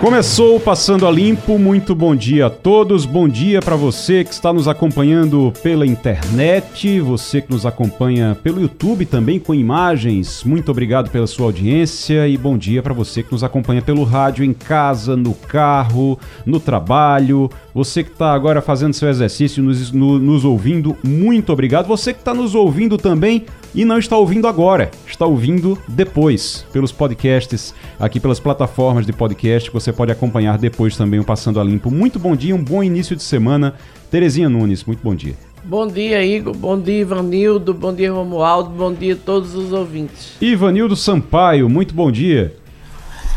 [0.00, 4.52] Começou Passando a Limpo, muito bom dia a todos, bom dia para você que está
[4.52, 11.10] nos acompanhando pela internet, você que nos acompanha pelo YouTube também com imagens, muito obrigado
[11.10, 15.16] pela sua audiência e bom dia para você que nos acompanha pelo rádio, em casa,
[15.16, 20.94] no carro, no trabalho, você que está agora fazendo seu exercício, nos, no, nos ouvindo,
[21.02, 25.76] muito obrigado, você que está nos ouvindo também e não está ouvindo agora, está ouvindo
[25.88, 31.58] depois, pelos podcasts, aqui pelas plataformas de podcast, você pode acompanhar depois também o Passando
[31.58, 31.90] a Limpo.
[31.90, 33.74] Muito bom dia, um bom início de semana.
[34.10, 35.34] Terezinha Nunes, muito bom dia.
[35.64, 36.54] Bom dia, Igor.
[36.54, 37.72] Bom dia, Ivanildo.
[37.72, 38.70] Bom dia, Romualdo.
[38.70, 40.36] Bom dia a todos os ouvintes.
[40.40, 42.54] Ivanildo Sampaio, muito bom dia.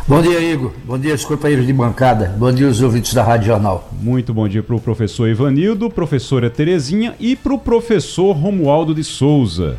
[0.05, 0.71] Bom dia, Igor.
[0.85, 2.33] Bom dia, os companheiros de bancada.
[2.37, 3.89] Bom dia, os ouvintes da Rádio Jornal.
[4.01, 9.03] Muito bom dia para o professor Ivanildo, professora Terezinha e para o professor Romualdo de
[9.03, 9.77] Souza.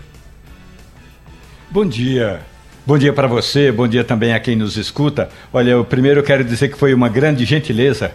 [1.71, 2.41] Bom dia.
[2.87, 5.29] Bom dia para você, bom dia também a quem nos escuta.
[5.53, 8.13] Olha, eu primeiro quero dizer que foi uma grande gentileza,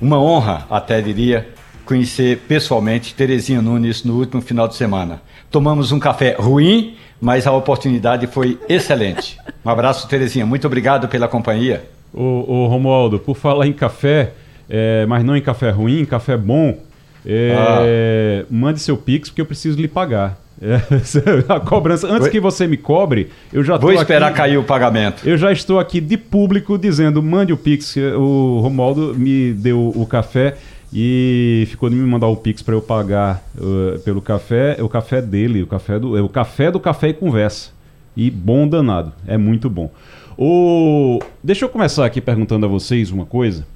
[0.00, 1.48] uma honra até diria,
[1.84, 5.20] conhecer pessoalmente Terezinha Nunes no último final de semana.
[5.50, 9.38] Tomamos um café ruim, mas a oportunidade foi excelente.
[9.64, 10.46] Um abraço, Terezinha.
[10.46, 11.82] Muito obrigado pela companhia.
[12.12, 14.34] Ô, ô Romualdo, por falar em café,
[14.70, 16.78] é, mas não em café ruim, em café bom,
[17.26, 18.46] é, ah.
[18.48, 20.43] mande seu Pix porque eu preciso lhe pagar.
[20.60, 20.80] É,
[21.52, 22.06] a cobrança.
[22.06, 25.26] Antes que você me cobre, eu já Vou esperar aqui, cair o pagamento.
[25.28, 27.96] Eu já estou aqui de público dizendo: mande o Pix.
[27.96, 30.56] O Romualdo me deu o café
[30.92, 34.76] e ficou de me mandar o Pix para eu pagar uh, pelo café.
[34.80, 37.72] O café dele, o café do, é o café do café e conversa.
[38.16, 39.90] E bom danado, é muito bom.
[40.38, 41.18] O...
[41.42, 43.66] Deixa eu começar aqui perguntando a vocês uma coisa.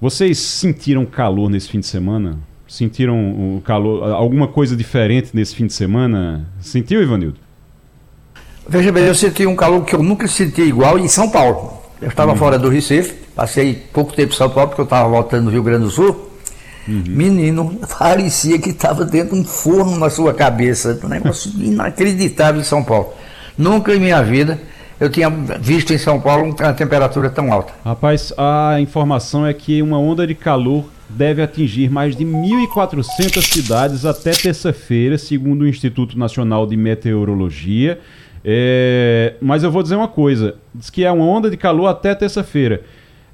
[0.00, 2.38] Vocês sentiram calor nesse fim de semana?
[2.68, 6.46] Sentiram o calor, alguma coisa diferente nesse fim de semana?
[6.60, 7.38] Sentiu, Ivanildo?
[8.68, 11.82] Veja bem, eu senti um calor que eu nunca senti igual em São Paulo.
[12.00, 12.36] Eu estava uhum.
[12.36, 15.62] fora do Recife, passei pouco tempo em São Paulo, porque eu estava voltando no Rio
[15.62, 16.30] Grande do Sul.
[16.86, 17.02] Uhum.
[17.06, 21.00] Menino, parecia que estava dentro de um forno na sua cabeça.
[21.02, 23.14] Um negócio inacreditável em São Paulo.
[23.56, 24.60] Nunca em minha vida
[25.00, 27.72] eu tinha visto em São Paulo uma temperatura tão alta.
[27.84, 34.04] Rapaz, a informação é que uma onda de calor deve atingir mais de 1.400 cidades
[34.04, 37.98] até terça-feira, segundo o Instituto Nacional de Meteorologia.
[38.44, 42.14] É, mas eu vou dizer uma coisa: diz que é uma onda de calor até
[42.14, 42.82] terça-feira.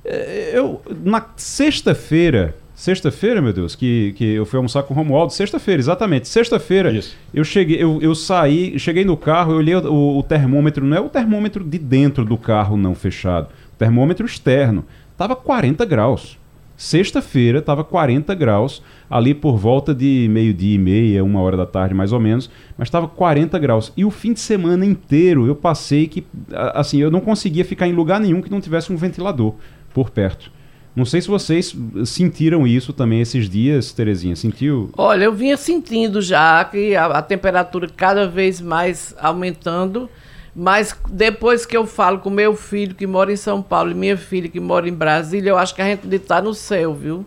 [0.04, 5.32] É, eu na sexta-feira, sexta-feira, meu Deus, que, que eu fui almoçar com o Romualdo,
[5.32, 6.28] sexta-feira, exatamente.
[6.28, 6.98] Sexta-feira,
[7.32, 11.00] eu cheguei, eu, eu saí, cheguei no carro, eu olhei o, o termômetro, não é
[11.00, 14.84] o termômetro de dentro do carro não fechado, o termômetro externo,
[15.16, 16.38] tava 40 graus.
[16.76, 21.94] Sexta-feira estava 40 graus, ali por volta de meio-dia e meia, uma hora da tarde
[21.94, 23.92] mais ou menos, mas estava 40 graus.
[23.96, 26.26] E o fim de semana inteiro eu passei que,
[26.74, 29.54] assim, eu não conseguia ficar em lugar nenhum que não tivesse um ventilador
[29.92, 30.50] por perto.
[30.96, 34.36] Não sei se vocês sentiram isso também esses dias, Terezinha.
[34.36, 34.90] Sentiu?
[34.96, 40.08] Olha, eu vinha sentindo já que a, a temperatura cada vez mais aumentando.
[40.54, 44.16] Mas depois que eu falo com meu filho que mora em São Paulo e minha
[44.16, 47.25] filha que mora em Brasília, eu acho que a gente está no céu, viu?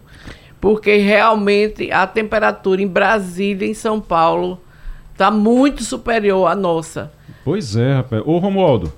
[0.61, 4.61] Porque realmente a temperatura em Brasília e em São Paulo
[5.11, 7.11] está muito superior à nossa.
[7.43, 8.23] Pois é, rapaz.
[8.25, 8.93] Ô, Romualdo,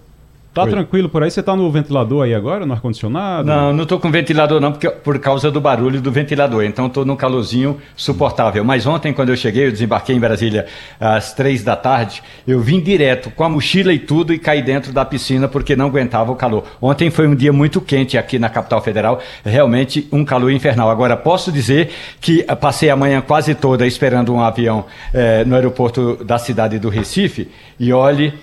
[0.51, 0.69] Tá Oi.
[0.71, 1.29] tranquilo por aí?
[1.29, 3.47] Você tá no ventilador aí agora, no ar-condicionado?
[3.47, 6.63] Não, não tô com ventilador não, porque, por causa do barulho do ventilador.
[6.63, 8.63] Então tô num calorzinho suportável.
[8.63, 10.65] Mas ontem, quando eu cheguei, eu desembarquei em Brasília
[10.99, 14.91] às três da tarde, eu vim direto com a mochila e tudo e caí dentro
[14.91, 16.63] da piscina porque não aguentava o calor.
[16.81, 20.89] Ontem foi um dia muito quente aqui na capital federal, realmente um calor infernal.
[20.89, 26.23] Agora, posso dizer que passei a manhã quase toda esperando um avião eh, no aeroporto
[26.25, 27.49] da cidade do Recife
[27.79, 28.33] e olhe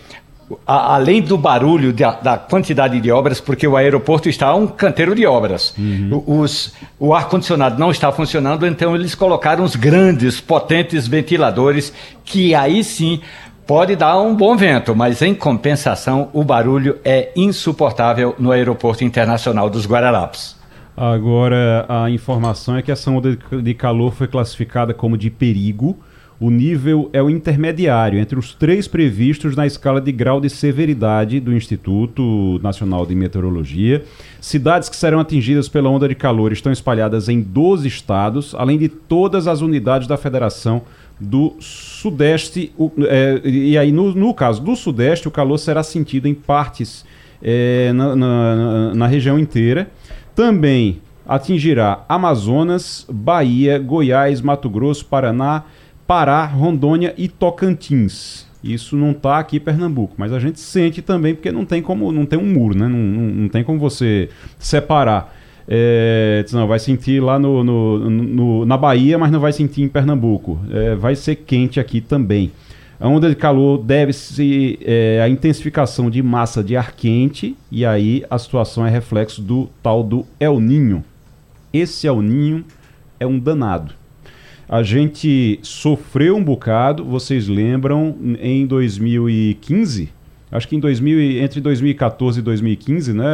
[0.67, 5.27] além do barulho da, da, quantidade de obras, porque o aeroporto está um canteiro de
[5.27, 5.75] obras.
[5.77, 6.23] Uhum.
[6.27, 11.93] Os, o ar-condicionado não está funcionando, então eles colocaram os grandes, potentes ventiladores,
[12.25, 13.21] que aí sim
[13.67, 19.69] pode dar um bom vento, mas em compensação o barulho é insuportável no aeroporto internacional
[19.69, 20.55] dos Guararapes.
[20.97, 25.99] Agora, a informação é que essa onda de calor foi classificada como de perigo
[26.39, 31.41] o nível é o intermediário entre os três previstos na escala de grau de severidade
[31.41, 34.05] do Instituto Nacional de Meteorologia.
[34.41, 38.89] Cidades que serão atingidas pela onda de calor estão espalhadas em 12 estados, além de
[38.89, 40.83] todas as unidades da Federação
[41.19, 42.71] do Sudeste.
[43.09, 47.05] É, e aí, no, no, caso do Sudeste, o calor será sentido em partes
[47.43, 49.91] é, na, na, na região inteira.
[50.35, 55.65] Também atingirá Amazonas, Bahia, Goiás, Mato Grosso, Paraná,
[56.07, 58.47] Pará, Rondônia e Tocantins.
[58.63, 62.11] Isso não está aqui em Pernambuco, mas a gente sente também porque não tem como,
[62.11, 62.89] não tem um muro, né?
[62.89, 65.35] Não, não, não tem como você separar.
[65.69, 69.89] É, não, vai sentir lá no, no, no, na Bahia, mas não vai sentir em
[69.89, 70.61] Pernambuco.
[70.71, 72.53] É, vai ser quente aqui também.
[72.99, 78.25] A onda de calor deve-se é, a intensificação de massa de ar quente, e aí
[78.31, 81.05] a situação é reflexo do tal do El Ninho.
[81.73, 82.65] Esse El Ninho
[83.21, 83.93] é um danado.
[84.69, 90.09] A gente sofreu um bocado, vocês lembram, em 2015,
[90.51, 93.25] acho que em 2000, entre 2014 e 2015, né?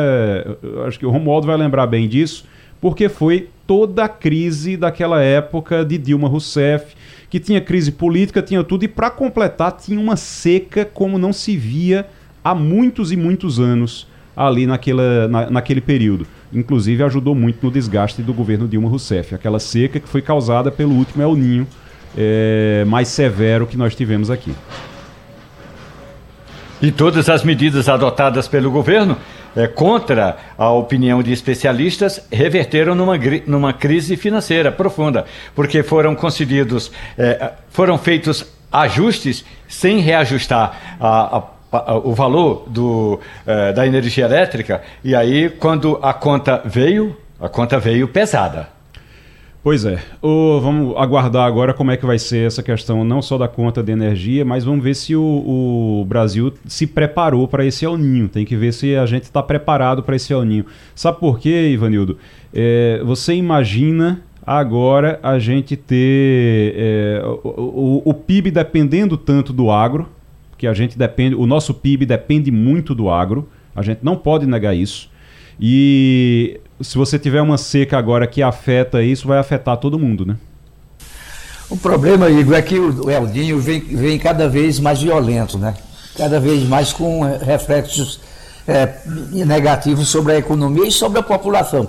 [0.86, 2.44] Acho que o Romualdo vai lembrar bem disso,
[2.82, 6.94] porque foi toda a crise daquela época de Dilma Rousseff,
[7.30, 11.56] que tinha crise política, tinha tudo, e para completar, tinha uma seca como não se
[11.56, 12.06] via
[12.44, 14.06] há muitos e muitos anos
[14.36, 16.26] ali naquela, na, naquele período.
[16.52, 20.92] Inclusive ajudou muito no desgaste do governo Dilma Rousseff, aquela seca que foi causada pelo
[20.92, 21.66] último El Ninho
[22.16, 24.54] é, mais severo que nós tivemos aqui.
[26.80, 29.16] E todas as medidas adotadas pelo governo
[29.54, 35.24] é, contra a opinião de especialistas reverteram numa, numa crise financeira profunda,
[35.54, 41.42] porque foram concedidos, é, foram feitos ajustes sem reajustar a, a,
[42.04, 47.78] o valor do, é, da energia elétrica, e aí quando a conta veio, a conta
[47.78, 48.68] veio pesada.
[49.64, 50.00] Pois é.
[50.20, 53.80] O, vamos aguardar agora como é que vai ser essa questão, não só da conta
[53.80, 58.28] de energia, mas vamos ver se o, o Brasil se preparou para esse El Ninho.
[58.28, 60.66] Tem que ver se a gente está preparado para esse El Ninho.
[60.96, 62.18] Sabe por quê, Ivanildo?
[62.52, 69.70] É, você imagina agora a gente ter é, o, o, o PIB dependendo tanto do
[69.70, 70.08] agro,
[70.62, 74.46] que a gente depende, o nosso PIB depende muito do agro, a gente não pode
[74.46, 75.10] negar isso.
[75.60, 80.36] E se você tiver uma seca agora que afeta isso, vai afetar todo mundo, né?
[81.68, 85.74] O problema, Igor, é que o Eldinho vem, vem cada vez mais violento, né?
[86.16, 88.20] Cada vez mais com reflexos
[88.68, 89.00] é,
[89.32, 91.88] negativos sobre a economia e sobre a população.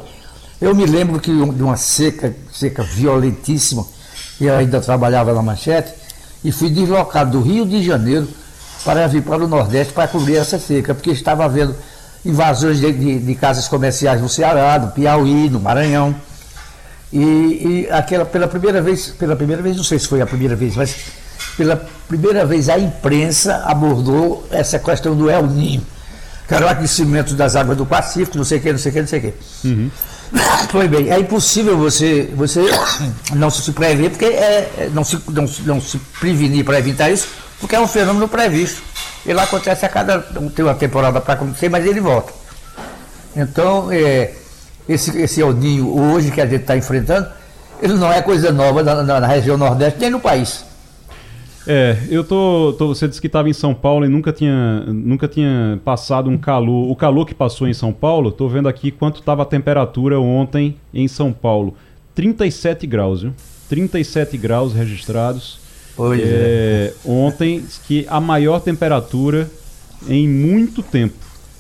[0.60, 3.86] Eu me lembro que de uma seca, seca violentíssima,
[4.42, 5.94] eu ainda trabalhava na manchete,
[6.44, 8.28] e fui deslocado do Rio de Janeiro
[8.84, 11.76] para vir para o Nordeste para cobrir essa seca, porque estava havendo
[12.26, 16.16] invasões de, de, de, casas comerciais no Ceará, no Piauí, no Maranhão.
[17.12, 20.56] E, e, aquela, pela primeira vez, pela primeira vez, não sei se foi a primeira
[20.56, 20.96] vez, mas
[21.56, 21.76] pela
[22.08, 25.86] primeira vez a imprensa abordou essa questão do El Ninho,
[26.48, 28.94] que era o aquecimento das águas do Pacífico, não sei o que, não sei o
[28.94, 29.34] que, não sei o que.
[29.68, 29.92] Uhum.
[30.72, 32.62] Foi bem, é impossível você, você
[33.36, 37.28] não se prever, porque é, é, não, se, não, não se prevenir para evitar isso,
[37.64, 38.84] porque é um fenômeno previsto.
[39.26, 40.20] Ele acontece a cada.
[40.20, 42.34] Tem uma temporada para acontecer, mas ele volta.
[43.34, 44.34] Então, é,
[44.88, 47.26] esse, esse Eldinho hoje que a gente está enfrentando,
[47.82, 50.66] ele não é coisa nova na, na, na, região Nordeste, nem no país.
[51.66, 55.26] É, eu tô, tô Você disse que estava em São Paulo e nunca tinha, nunca
[55.30, 56.92] tinha passado um calor.
[56.92, 60.76] O calor que passou em São Paulo, estou vendo aqui quanto estava a temperatura ontem
[60.94, 61.78] em São Paulo.
[62.14, 63.34] 37 graus, viu?
[63.70, 65.63] 37 graus registrados.
[65.96, 66.94] Pois é, é.
[67.06, 69.50] Ontem, que a maior temperatura
[70.08, 71.16] em muito tempo.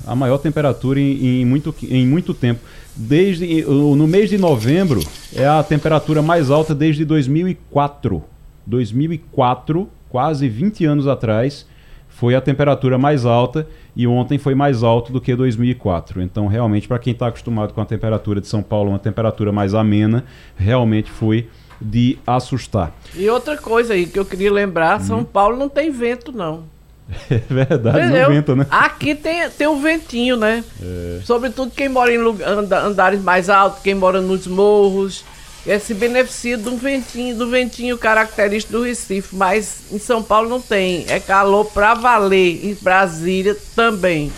[0.06, 2.62] A maior temperatura em, em, muito, em muito tempo.
[2.96, 5.02] Desde no mês de novembro
[5.34, 8.24] é a temperatura mais alta desde 2004.
[8.66, 11.66] 2004, quase 20 anos atrás,
[12.08, 16.22] foi a temperatura mais alta e ontem foi mais alto do que 2004.
[16.22, 19.74] Então, realmente, para quem está acostumado com a temperatura de São Paulo, uma temperatura mais
[19.74, 20.24] amena,
[20.56, 21.50] realmente foi
[21.84, 22.92] de assustar.
[23.16, 25.24] E outra coisa aí que eu queria lembrar, São uhum.
[25.24, 26.64] Paulo não tem vento não.
[27.30, 28.24] É verdade, Entendeu?
[28.24, 28.66] não vento, né?
[28.70, 30.64] Aqui tem, tem um ventinho, né?
[30.82, 31.20] É.
[31.24, 35.24] Sobretudo quem mora em lugar, andares mais altos, quem mora nos morros,
[35.66, 40.62] é, se beneficia do ventinho, do ventinho característico do Recife, mas em São Paulo não
[40.62, 41.06] tem.
[41.08, 44.32] É calor pra valer, em Brasília também.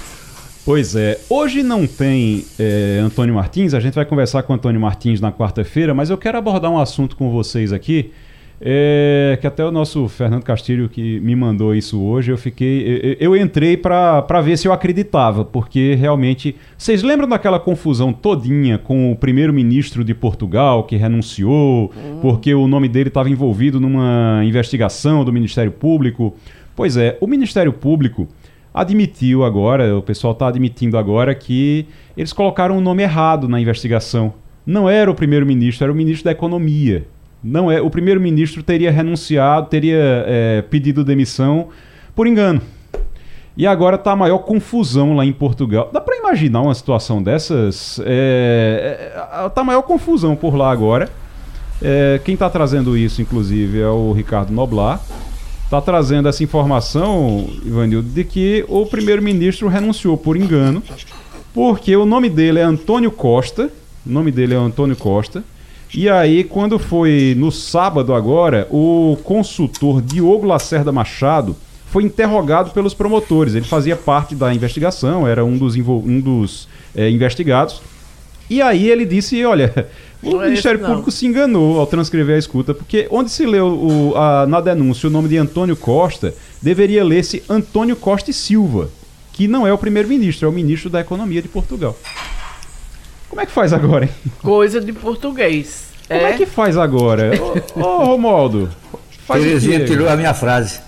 [0.66, 5.22] Pois é, hoje não tem é, Antônio Martins, a gente vai conversar com Antônio Martins
[5.22, 8.10] na quarta-feira, mas eu quero abordar um assunto com vocês aqui,
[8.60, 13.36] é, que até o nosso Fernando Castilho que me mandou isso hoje, eu fiquei, eu,
[13.36, 19.12] eu entrei para ver se eu acreditava, porque realmente, vocês lembram daquela confusão todinha com
[19.12, 22.20] o primeiro-ministro de Portugal que renunciou, uhum.
[22.24, 26.36] porque o nome dele estava envolvido numa investigação do Ministério Público?
[26.76, 28.28] Pois é, o Ministério Público
[28.76, 33.60] admitiu agora, o pessoal está admitindo agora que eles colocaram o um nome errado na
[33.60, 34.34] investigação.
[34.66, 37.08] Não era o primeiro-ministro, era o ministro da Economia.
[37.42, 37.80] Não é.
[37.80, 41.70] O primeiro-ministro teria renunciado, teria é, pedido demissão
[42.14, 42.62] por engano.
[43.56, 45.90] E agora está a maior confusão lá em Portugal.
[45.94, 48.02] Dá para imaginar uma situação dessas?
[48.04, 51.10] É, é, tá a maior confusão por lá agora.
[51.82, 55.00] É, quem está trazendo isso, inclusive, é o Ricardo Noblar.
[55.66, 60.82] Está trazendo essa informação, Ivanildo, de que o primeiro-ministro renunciou por engano,
[61.54, 63.72] porque o nome dele é Antônio Costa.
[64.06, 65.44] O nome dele é Antônio Costa.
[65.92, 71.56] E aí, quando foi no sábado agora, o consultor Diogo Lacerda Machado
[71.88, 73.56] foi interrogado pelos promotores.
[73.56, 77.82] Ele fazia parte da investigação, era um dos, um dos é, investigados.
[78.50, 79.88] E aí ele disse: olha,
[80.26, 83.46] o não é Ministério é Público se enganou ao transcrever a escuta, porque onde se
[83.46, 88.34] leu o, a, na denúncia o nome de Antônio Costa, deveria ler-se Antônio Costa e
[88.34, 88.90] Silva,
[89.34, 91.98] que não é o primeiro-ministro, é o ministro da Economia de Portugal.
[93.30, 94.12] Como é que faz agora, hein?
[94.42, 95.86] Coisa de português.
[96.08, 97.32] Como é, é que faz agora?
[97.76, 98.70] Ô, ô Romualdo,
[99.26, 100.80] Faz Terezinha tirou a minha frase.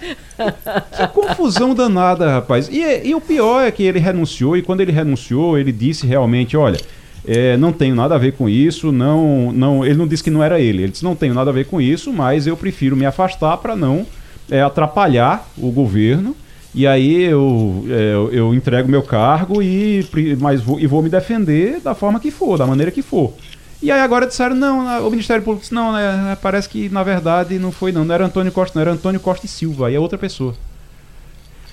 [0.95, 2.69] Que confusão danada, rapaz.
[2.69, 6.55] E, e, o pior é que ele renunciou, e quando ele renunciou, ele disse realmente:
[6.55, 6.79] olha,
[7.27, 9.85] é, não tenho nada a ver com isso, não, não.
[9.85, 11.81] Ele não disse que não era ele, ele disse: não tenho nada a ver com
[11.81, 14.05] isso, mas eu prefiro me afastar para não
[14.49, 16.33] é, atrapalhar o governo.
[16.73, 20.07] E aí eu, é, eu, entrego meu cargo e,
[20.39, 23.33] mas vou, e vou me defender da forma que for, da maneira que for.
[23.81, 27.59] E aí agora disseram, não, o Ministério Público disse, não, né, parece que na verdade
[27.59, 29.99] não foi não, não era Antônio Costa, não, era Antônio Costa e Silva, aí é
[29.99, 30.55] outra pessoa.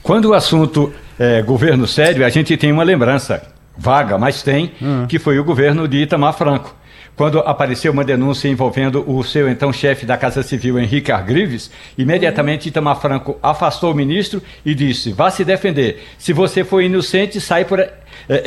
[0.02, 5.06] Quando o assunto é governo sério, a gente tem uma lembrança vaga, mas tem, uhum.
[5.06, 6.74] que foi o governo de Itamar Franco.
[7.16, 12.68] Quando apareceu uma denúncia envolvendo o seu então chefe da Casa Civil, Henrique Argrives, imediatamente
[12.68, 16.02] Itamar Franco afastou o ministro e disse: vá se defender.
[16.18, 17.92] Se você for inocente, sai por, é,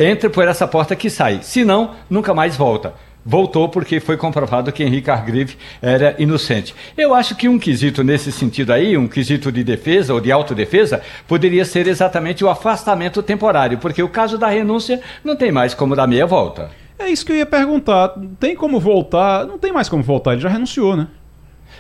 [0.10, 1.40] entre por essa porta que sai.
[1.44, 2.94] Se não, nunca mais volta
[3.28, 6.74] voltou porque foi comprovado que Henrique Argrive era inocente.
[6.98, 11.02] Eu acho que um quesito nesse sentido aí, um quesito de defesa ou de autodefesa,
[11.28, 15.94] poderia ser exatamente o afastamento temporário, porque o caso da renúncia não tem mais como
[15.94, 16.72] dar meia volta.
[16.98, 18.14] É isso que eu ia perguntar.
[18.40, 19.46] Tem como voltar?
[19.46, 21.08] Não tem mais como voltar, ele já renunciou, né?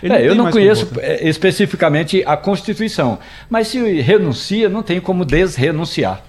[0.03, 3.17] É, eu não conheço é, especificamente a Constituição,
[3.49, 6.21] mas se renuncia, não tem como desrenunciar.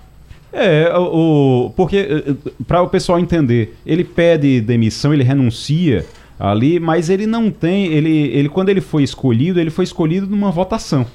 [0.53, 6.07] É, o, porque, eh, eh, para o pessoal entender, ele pede demissão, ele renuncia
[6.39, 7.87] ali, mas ele não tem.
[7.87, 11.07] Ele, ele, quando ele foi escolhido, ele foi escolhido numa votação.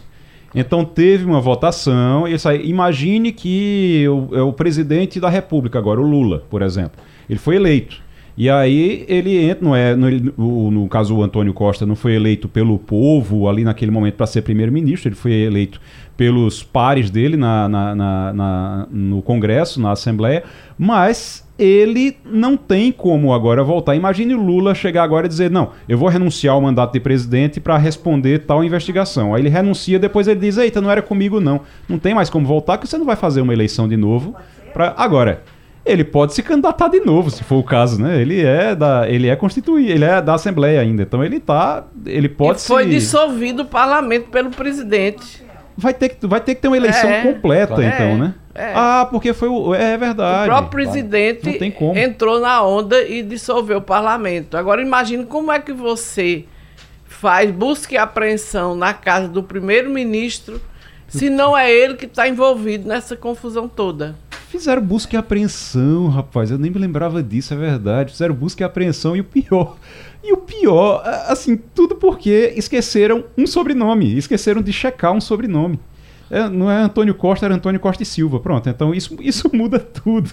[0.53, 2.27] Então teve uma votação.
[2.27, 7.01] Isso aí, imagine que o, é o presidente da República agora, o Lula, por exemplo.
[7.27, 8.01] Ele foi eleito.
[8.35, 12.47] E aí ele entra, não é, no, no, caso o Antônio Costa não foi eleito
[12.47, 15.79] pelo povo ali naquele momento para ser primeiro-ministro, ele foi eleito
[16.17, 20.43] pelos pares dele na, na, na, na, no Congresso, na Assembleia,
[20.77, 23.95] mas ele não tem como agora voltar.
[23.95, 27.59] Imagine o Lula chegar agora e dizer: não, eu vou renunciar ao mandato de presidente
[27.59, 29.33] para responder tal investigação.
[29.33, 31.61] Aí ele renuncia, depois ele diz: eita, não era comigo não.
[31.87, 34.35] Não tem mais como voltar, que você não vai fazer uma eleição de novo.
[34.73, 34.93] Pra...
[34.97, 35.43] Agora,
[35.85, 38.21] ele pode se candidatar de novo, se for o caso, né?
[38.21, 42.29] Ele é da, ele é constituído, ele é da Assembleia ainda, então ele tá, ele
[42.29, 42.89] pode e foi se...
[42.89, 45.43] dissolvido o parlamento pelo presidente.
[45.77, 48.35] Vai ter que, vai ter que ter uma eleição é, completa, é, então, né?
[48.55, 48.71] É.
[48.75, 49.73] Ah, porque foi o.
[49.73, 50.43] É verdade.
[50.43, 51.59] O próprio presidente
[51.95, 54.55] entrou na onda e dissolveu o parlamento.
[54.55, 56.45] Agora imagine como é que você
[57.05, 60.61] faz busca e apreensão na casa do primeiro-ministro
[61.07, 64.15] se não é ele que está envolvido nessa confusão toda.
[64.53, 66.51] Fizeram busca e apreensão, rapaz.
[66.51, 68.11] Eu nem me lembrava disso, é verdade.
[68.11, 69.77] Fizeram busca e apreensão e o pior.
[70.23, 74.15] E o pior, assim, tudo porque esqueceram um sobrenome.
[74.15, 75.79] Esqueceram de checar um sobrenome.
[76.29, 78.39] É, não é Antônio Costa, era Antônio Costa e Silva.
[78.39, 80.29] Pronto, então isso, isso muda tudo.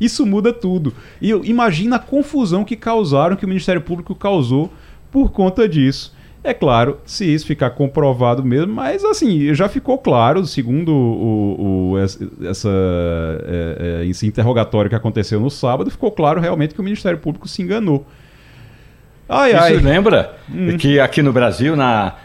[0.00, 0.92] Isso muda tudo.
[1.20, 4.72] E imagina a confusão que causaram, que o Ministério Público causou
[5.08, 6.12] por conta disso.
[6.44, 11.98] É claro, se isso ficar comprovado mesmo, mas assim, já ficou claro, segundo o, o
[11.98, 17.18] essa, é, é, esse interrogatório que aconteceu no sábado, ficou claro realmente que o Ministério
[17.18, 18.04] Público se enganou.
[19.28, 19.74] Ai, ai.
[19.76, 20.76] Isso lembra hum.
[20.76, 22.16] que aqui no Brasil, na,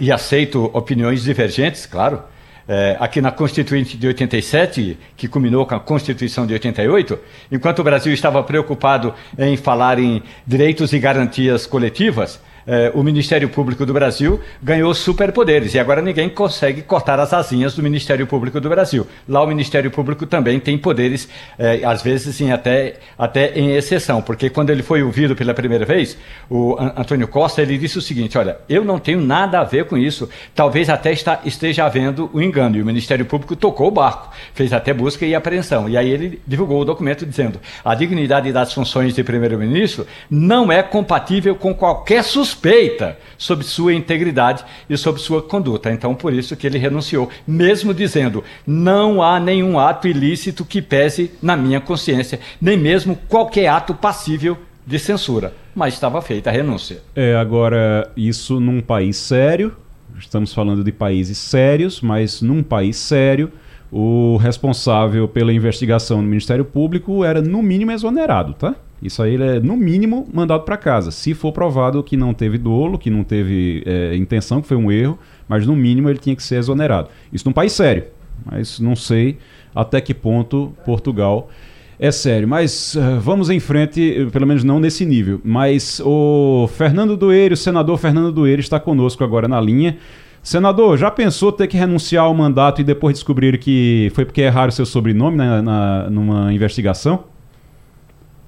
[0.00, 2.22] e aceito opiniões divergentes, claro,
[2.66, 7.18] é, aqui na Constituinte de 87, que culminou com a Constituição de 88,
[7.52, 13.48] enquanto o Brasil estava preocupado em falar em direitos e garantias coletivas, é, o Ministério
[13.48, 18.60] Público do Brasil ganhou superpoderes e agora ninguém consegue cortar as asinhas do Ministério Público
[18.60, 19.06] do Brasil.
[19.28, 21.28] Lá o Ministério Público também tem poderes,
[21.58, 26.16] é, às vezes até, até em exceção, porque quando ele foi ouvido pela primeira vez,
[26.48, 29.96] o Antônio Costa ele disse o seguinte: olha, eu não tenho nada a ver com
[29.96, 32.76] isso, talvez até está, esteja havendo um engano.
[32.76, 35.88] E o Ministério Público tocou o barco, fez até busca e apreensão.
[35.88, 40.82] E aí ele divulgou o documento dizendo: a dignidade das funções de primeiro-ministro não é
[40.82, 45.92] compatível com qualquer suspeita suspeita sobre sua integridade e sobre sua conduta.
[45.92, 51.32] Então, por isso que ele renunciou, mesmo dizendo: não há nenhum ato ilícito que pese
[51.42, 54.56] na minha consciência, nem mesmo qualquer ato passível
[54.86, 55.52] de censura.
[55.74, 57.02] Mas estava feita a renúncia.
[57.16, 59.74] É, agora, isso num país sério,
[60.18, 63.50] estamos falando de países sérios, mas num país sério
[63.90, 68.74] o responsável pela investigação no Ministério Público era, no mínimo, exonerado, tá?
[69.04, 71.10] Isso aí ele é, no mínimo, mandado para casa.
[71.10, 74.90] Se for provado que não teve dolo, que não teve é, intenção, que foi um
[74.90, 77.08] erro, mas no mínimo ele tinha que ser exonerado.
[77.30, 78.04] Isso num país sério,
[78.46, 79.36] mas não sei
[79.74, 81.50] até que ponto Portugal
[81.98, 82.48] é sério.
[82.48, 85.38] Mas uh, vamos em frente, pelo menos não nesse nível.
[85.44, 89.98] Mas o Fernando Doeiro, o senador Fernando Doeiro, está conosco agora na linha.
[90.42, 94.70] Senador, já pensou ter que renunciar ao mandato e depois descobrir que foi porque erraram
[94.70, 97.33] seu sobrenome na, na, numa investigação?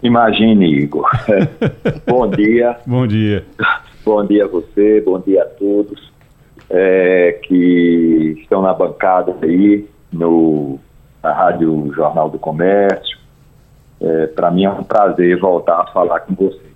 [0.03, 1.09] Imagine, Igor.
[2.07, 2.77] bom dia.
[2.87, 3.45] Bom dia.
[4.05, 6.17] Bom dia a você, bom dia a todos
[6.71, 10.79] é, que estão na bancada aí, no,
[11.23, 13.19] na Rádio Jornal do Comércio.
[14.01, 16.67] É, Para mim é um prazer voltar a falar com você.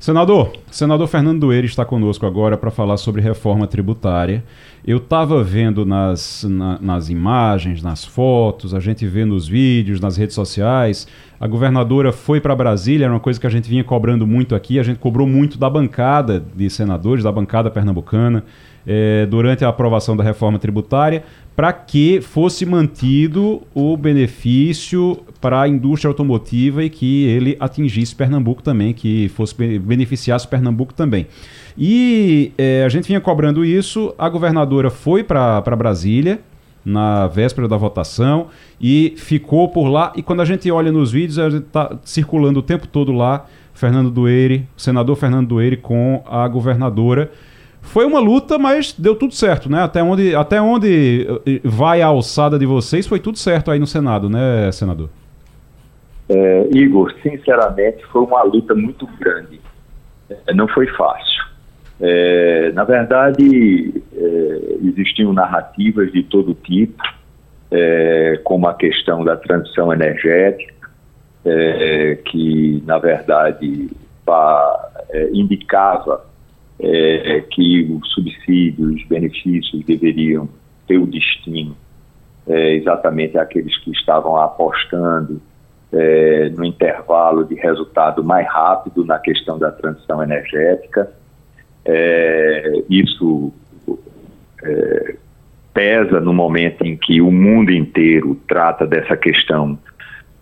[0.00, 4.42] Senador, senador Fernando Doeira está conosco agora para falar sobre reforma tributária.
[4.82, 10.16] Eu estava vendo nas, na, nas imagens, nas fotos, a gente vê nos vídeos, nas
[10.16, 11.06] redes sociais.
[11.38, 14.78] A governadora foi para Brasília, era uma coisa que a gente vinha cobrando muito aqui.
[14.78, 18.42] A gente cobrou muito da bancada de senadores, da bancada pernambucana,
[18.86, 21.22] é, durante a aprovação da reforma tributária,
[21.54, 28.62] para que fosse mantido o benefício para a indústria automotiva e que ele atingisse Pernambuco
[28.62, 31.26] também, que fosse beneficiasse Pernambuco também.
[31.76, 36.40] E é, a gente vinha cobrando isso, a governadora foi para Brasília
[36.84, 38.46] na véspera da votação
[38.80, 40.12] e ficou por lá.
[40.16, 43.46] E quando a gente olha nos vídeos, a gente está circulando o tempo todo lá,
[43.74, 47.30] Fernando Dueire, o senador Fernando Dueire com a governadora.
[47.90, 49.82] Foi uma luta, mas deu tudo certo, né?
[49.82, 53.86] Até onde, até onde eh, vai a alçada de vocês, foi tudo certo aí no
[53.86, 55.10] Senado, né, senador?
[56.28, 59.60] É, Igor, sinceramente, foi uma luta muito grande.
[60.46, 61.44] É, não foi fácil.
[62.00, 67.02] É, na verdade, é, existiam narrativas de todo tipo,
[67.72, 70.88] é, como a questão da transição energética,
[71.44, 73.90] é, que, na verdade,
[75.10, 76.29] é, indicava
[76.82, 80.48] é, que os subsídios, os benefícios deveriam
[80.86, 81.76] ter o destino
[82.48, 85.40] exatamente aqueles que estavam apostando
[86.56, 91.12] no intervalo de resultado mais rápido na questão da transição energética.
[91.84, 93.52] É, isso
[94.62, 95.14] é,
[95.72, 99.78] pesa no momento em que o mundo inteiro trata dessa questão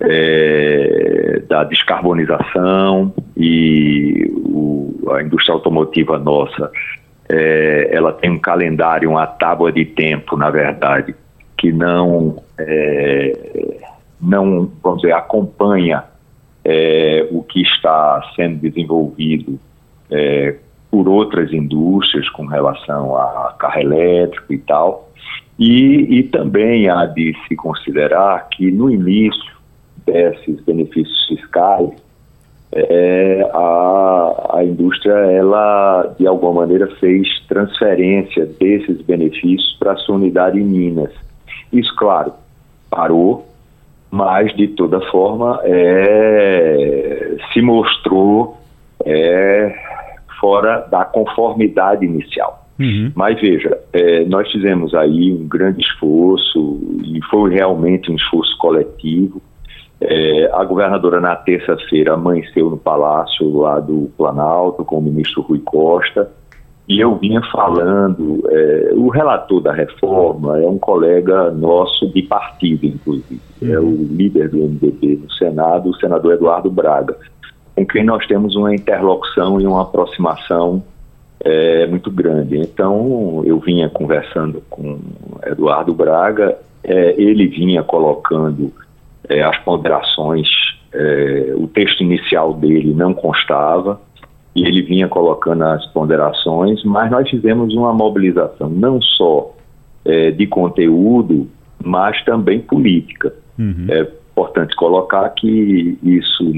[0.00, 6.70] é, da descarbonização e o, a indústria automotiva nossa
[7.28, 11.14] é, ela tem um calendário, uma tábua de tempo, na verdade,
[11.56, 13.32] que não é,
[14.20, 16.04] não vamos dizer acompanha
[16.64, 19.58] é, o que está sendo desenvolvido
[20.10, 20.56] é,
[20.90, 25.10] por outras indústrias com relação a carro elétrico e tal.
[25.58, 29.57] E, e também há de se considerar que no início
[30.12, 31.90] desses benefícios fiscais,
[32.72, 40.16] é, a, a indústria, ela de alguma maneira fez transferência desses benefícios para a sua
[40.16, 41.12] unidade em Minas.
[41.72, 42.32] Isso, claro,
[42.90, 43.46] parou,
[44.10, 48.58] mas de toda forma é, se mostrou
[49.04, 49.74] é,
[50.40, 52.66] fora da conformidade inicial.
[52.78, 53.10] Uhum.
[53.14, 59.42] Mas veja, é, nós fizemos aí um grande esforço e foi realmente um esforço coletivo.
[60.00, 65.60] É, a governadora na terça-feira amanheceu no palácio lá do Planalto com o ministro Rui
[65.64, 66.30] Costa
[66.88, 72.86] e eu vinha falando, é, o relator da reforma é um colega nosso de partido,
[72.86, 73.72] inclusive, uhum.
[73.72, 77.16] é o líder do MDB no Senado, o senador Eduardo Braga
[77.78, 80.82] com quem nós temos uma interlocução e uma aproximação
[81.38, 82.58] é, muito grande.
[82.58, 84.98] Então, eu vinha conversando com
[85.46, 88.72] Eduardo Braga, é, ele vinha colocando
[89.28, 90.48] é, as ponderações,
[90.92, 94.00] é, o texto inicial dele não constava,
[94.54, 99.54] e ele vinha colocando as ponderações, mas nós fizemos uma mobilização não só
[100.04, 101.48] é, de conteúdo,
[101.82, 103.32] mas também política.
[103.58, 103.86] Uhum.
[103.88, 106.52] É importante colocar que isso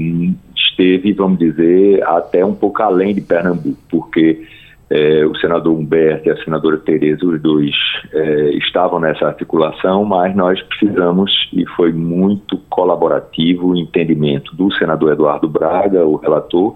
[0.55, 4.47] esteve, vamos dizer, até um pouco além de Pernambuco, porque
[4.91, 7.73] é, o senador Humberto e a senadora Tereza, os dois
[8.13, 15.13] é, estavam nessa articulação, mas nós precisamos, e foi muito colaborativo o entendimento do senador
[15.13, 16.73] Eduardo Braga, o relator,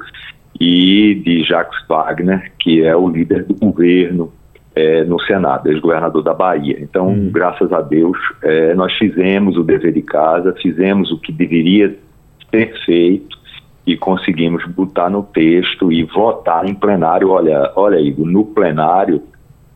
[0.58, 4.32] e de Jacques Wagner, que é o líder do governo
[4.74, 6.78] é, no Senado, ex-governador da Bahia.
[6.80, 7.30] Então, hum.
[7.30, 11.94] graças a Deus, é, nós fizemos o dever de casa, fizemos o que deveria
[12.50, 13.36] ter feito
[13.86, 17.30] e conseguimos botar no texto e votar em plenário.
[17.30, 19.22] Olha, olha aí, no plenário,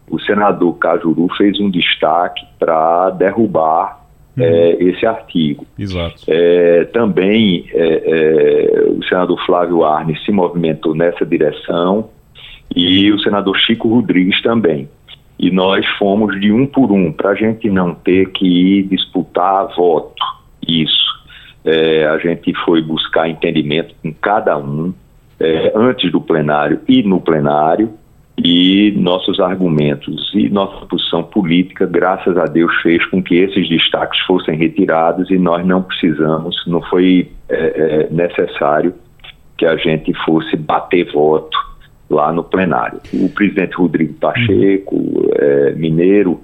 [0.10, 4.04] o senador Cajuru fez um destaque para derrubar
[4.36, 4.44] uhum.
[4.44, 5.66] é, esse artigo.
[5.78, 6.24] Exato.
[6.28, 12.10] É, também é, é, o senador Flávio Arnes se movimentou nessa direção
[12.76, 14.90] e o senador Chico Rodrigues também.
[15.38, 19.74] E nós fomos de um por um, para a gente não ter que ir disputar
[19.76, 20.22] voto.
[20.68, 21.19] Isso.
[21.66, 24.94] É, a gente foi buscar entendimento com cada um,
[25.40, 27.94] é, antes do plenário e no plenário,
[28.44, 34.20] e nossos argumentos e nossa posição política, graças a Deus, fez com que esses destaques
[34.22, 38.94] fossem retirados e nós não precisamos, não foi é, é, necessário
[39.58, 41.58] que a gente fosse bater voto
[42.10, 43.00] lá no plenário.
[43.14, 46.40] O presidente Rodrigo Pacheco, é, mineiro,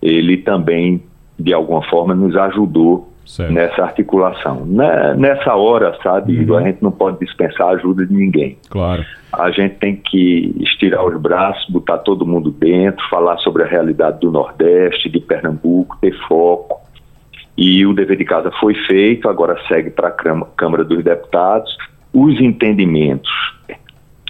[0.00, 1.02] ele também,
[1.38, 3.52] de alguma forma, nos ajudou Certo.
[3.52, 4.64] nessa articulação.
[4.66, 6.56] Né, nessa hora, sabe, uhum.
[6.56, 8.58] a gente não pode dispensar a ajuda de ninguém.
[8.68, 9.04] Claro.
[9.32, 14.20] A gente tem que estirar os braços, botar todo mundo dentro, falar sobre a realidade
[14.20, 16.80] do Nordeste, de Pernambuco, ter foco.
[17.56, 21.76] E o dever de casa foi feito, agora segue para a Câmara dos Deputados.
[22.12, 23.30] Os entendimentos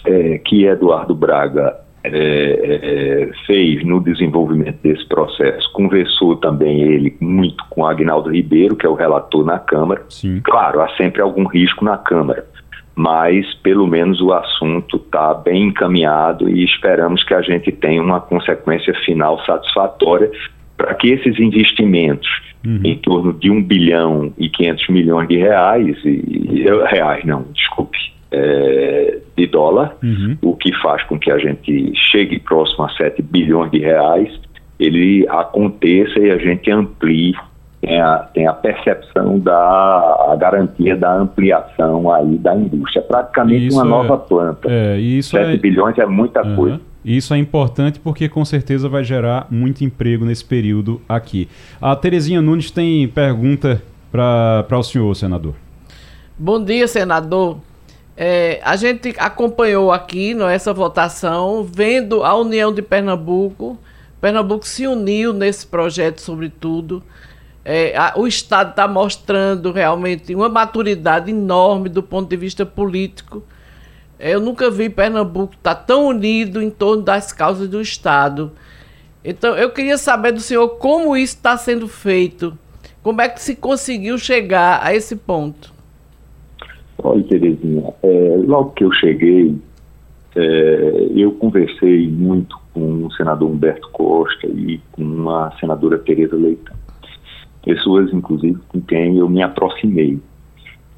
[0.06, 5.72] é, que Eduardo Braga é, é, fez no desenvolvimento desse processo.
[5.72, 10.04] Conversou também ele muito com Agnaldo Ribeiro, que é o relator na Câmara.
[10.10, 10.40] Sim.
[10.44, 12.44] Claro, há sempre algum risco na Câmara,
[12.94, 18.20] mas pelo menos o assunto está bem encaminhado e esperamos que a gente tenha uma
[18.20, 20.30] consequência final satisfatória
[20.76, 22.28] para que esses investimentos
[22.66, 22.80] uhum.
[22.84, 29.18] em torno de 1 bilhão e 500 milhões de reais, e, reais não, desculpe, é,
[29.36, 30.36] de dólar, uhum.
[30.42, 34.28] o que faz com que a gente chegue próximo a 7 bilhões de reais,
[34.78, 37.34] ele aconteça e a gente amplie,
[37.80, 39.54] tem a, tem a percepção da
[40.30, 43.00] a garantia da ampliação aí da indústria.
[43.00, 44.68] É praticamente isso uma é, nova planta.
[44.70, 46.56] É, isso 7 é, bilhões é muita uhum.
[46.56, 46.80] coisa.
[47.04, 51.48] Isso é importante porque com certeza vai gerar muito emprego nesse período aqui.
[51.80, 55.54] A Terezinha Nunes tem pergunta para o senhor, senador.
[56.38, 57.58] Bom dia, senador.
[58.16, 63.78] É, a gente acompanhou aqui não, essa votação, vendo a União de Pernambuco.
[64.20, 67.02] Pernambuco se uniu nesse projeto, sobretudo.
[67.64, 73.42] É, a, o Estado está mostrando realmente uma maturidade enorme do ponto de vista político.
[74.18, 78.52] Eu nunca vi Pernambuco estar tá tão unido em torno das causas do Estado.
[79.24, 82.56] Então, eu queria saber do senhor como isso está sendo feito.
[83.02, 85.73] Como é que se conseguiu chegar a esse ponto?
[87.02, 89.56] Olha, Terezinha, é, logo que eu cheguei,
[90.36, 96.74] é, eu conversei muito com o senador Humberto Costa e com a senadora Tereza Leitão.
[97.64, 100.20] Pessoas, inclusive, com quem eu me aproximei.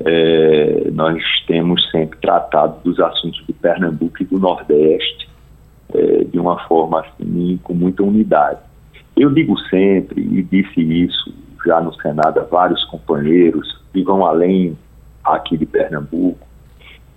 [0.01, 5.29] É, nós temos sempre tratado dos assuntos do Pernambuco e do Nordeste
[5.95, 8.61] é, de uma forma assim, com muita unidade.
[9.17, 11.33] Eu digo sempre, e disse isso
[11.65, 14.77] já no Senado a vários companheiros, que vão além
[15.35, 16.47] aqui de Pernambuco,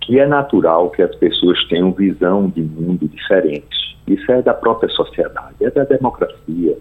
[0.00, 3.96] que é natural que as pessoas tenham visão de mundo diferentes.
[4.06, 6.76] Isso é da própria sociedade, é da democracia,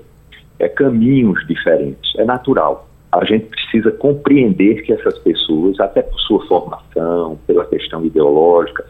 [0.58, 2.88] é caminhos diferentes, é natural.
[3.12, 8.86] A gente precisa compreender que essas pessoas, até por sua formação, pela questão ideológica,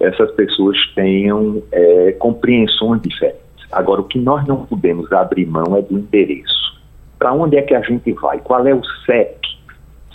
[0.00, 3.42] essas pessoas tenham é, compreensões diferentes.
[3.70, 6.80] Agora, o que nós não podemos abrir mão é do endereço.
[7.18, 8.38] Para onde é que a gente vai?
[8.38, 9.53] Qual é o CEP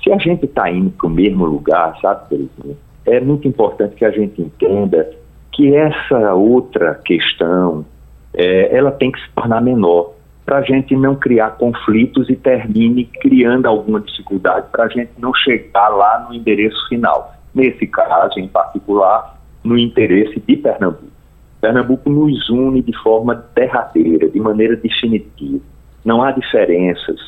[0.10, 4.06] se a gente está indo para o mesmo lugar, sabe, Terezinha, é muito importante que
[4.06, 5.10] a gente entenda
[5.52, 7.86] que essa outra questão,
[8.34, 10.14] é, ela tem que se tornar menor,
[10.46, 15.32] para a gente não criar conflitos e termine criando alguma dificuldade para a gente não
[15.32, 17.36] chegar lá no endereço final.
[17.54, 21.06] Nesse caso, em particular, no interesse de Pernambuco.
[21.62, 25.60] Pernambuco nos une de forma derradeira, de maneira definitiva.
[26.04, 27.20] Não há diferenças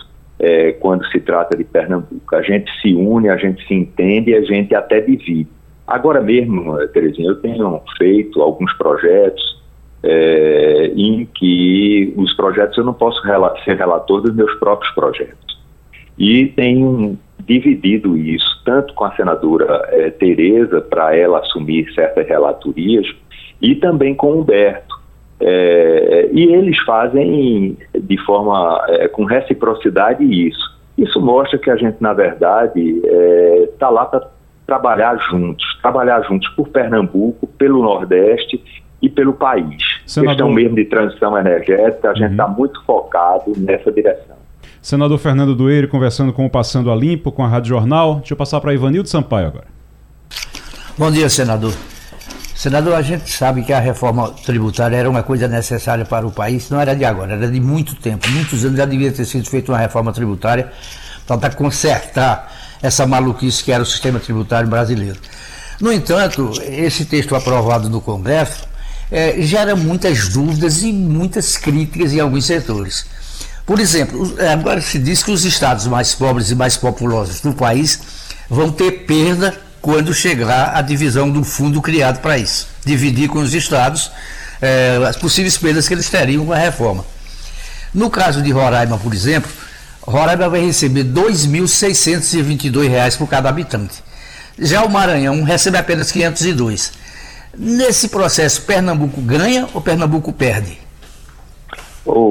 [0.41, 2.36] é, quando se trata de Pernambuco.
[2.36, 5.47] A gente se une, a gente se entende e a gente até divide.
[5.86, 9.62] Agora mesmo, Terezinha, eu tenho feito alguns projetos
[10.04, 15.60] é, em que os projetos eu não posso rela ser relator dos meus próprios projetos.
[16.17, 23.08] E tenho dividido isso tanto com a senadora é, Tereza, para ela assumir certas relatorias,
[23.62, 25.00] e também com o Humberto.
[25.41, 30.80] É, e eles fazem de forma é, com reciprocidade isso.
[30.97, 33.01] Isso mostra que a gente, na verdade,
[33.73, 34.27] está é, lá para
[34.67, 38.63] trabalhar juntos, trabalhar juntos por Pernambuco, pelo Nordeste
[39.01, 39.84] e pelo país.
[40.06, 40.36] Senador...
[40.36, 42.54] Questão mesmo de transição energética, a gente está uhum.
[42.54, 44.36] muito focado nessa direção.
[44.82, 48.15] Senador Fernando Doeiro conversando com o Passando a Limpo, com a Rádio Jornal.
[48.15, 49.67] Deixa eu passar para Ivanildo Sampaio agora.
[50.97, 51.73] Bom dia, senador.
[52.55, 56.69] Senador, a gente sabe que a reforma tributária era uma coisa necessária para o país,
[56.69, 58.29] não era de agora, era de muito tempo.
[58.29, 60.71] Muitos anos já devia ter sido feita uma reforma tributária
[61.25, 65.19] para consertar essa maluquice que era o sistema tributário brasileiro.
[65.79, 68.67] No entanto, esse texto aprovado no Congresso
[69.11, 73.05] é, gera muitas dúvidas e muitas críticas em alguns setores.
[73.65, 77.99] Por exemplo, agora se diz que os estados mais pobres e mais populosos do país
[78.49, 82.67] vão ter perda quando chegar a divisão do fundo criado para isso.
[82.85, 84.11] Dividir com os estados
[84.61, 87.03] é, as possíveis perdas que eles teriam com a reforma.
[87.93, 89.51] No caso de Roraima, por exemplo,
[90.01, 94.01] Roraima vai receber R$ 2.622 por cada habitante.
[94.57, 96.93] Já o Maranhão recebe apenas 502.
[97.57, 100.77] Nesse processo, Pernambuco ganha ou Pernambuco perde?
[102.05, 102.27] Ô,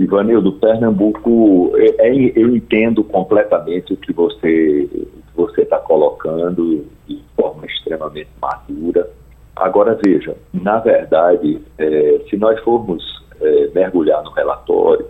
[0.00, 4.88] Ivanildo, Pernambuco, é, é, eu entendo completamente o que você
[5.34, 9.08] você está colocando de forma extremamente madura.
[9.56, 13.02] Agora, veja, na verdade, é, se nós formos
[13.40, 15.06] é, mergulhar no relatório,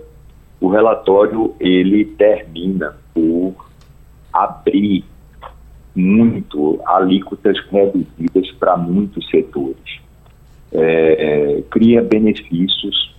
[0.61, 3.55] o relatório ele termina por
[4.33, 5.05] abrir
[5.95, 10.01] muito alíquotas reduzidas para muitos setores.
[10.73, 13.15] É, cria benefícios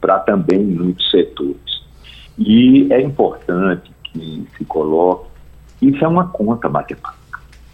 [0.00, 1.82] para também muitos setores.
[2.38, 5.28] E é importante que se coloque,
[5.82, 7.22] isso é uma conta matemática.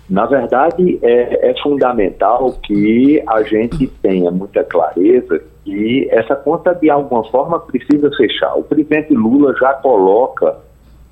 [0.08, 6.88] Na verdade, é, é fundamental que a gente tenha muita clareza que essa conta, de
[6.88, 8.54] alguma forma, precisa fechar.
[8.54, 10.56] O presidente Lula já coloca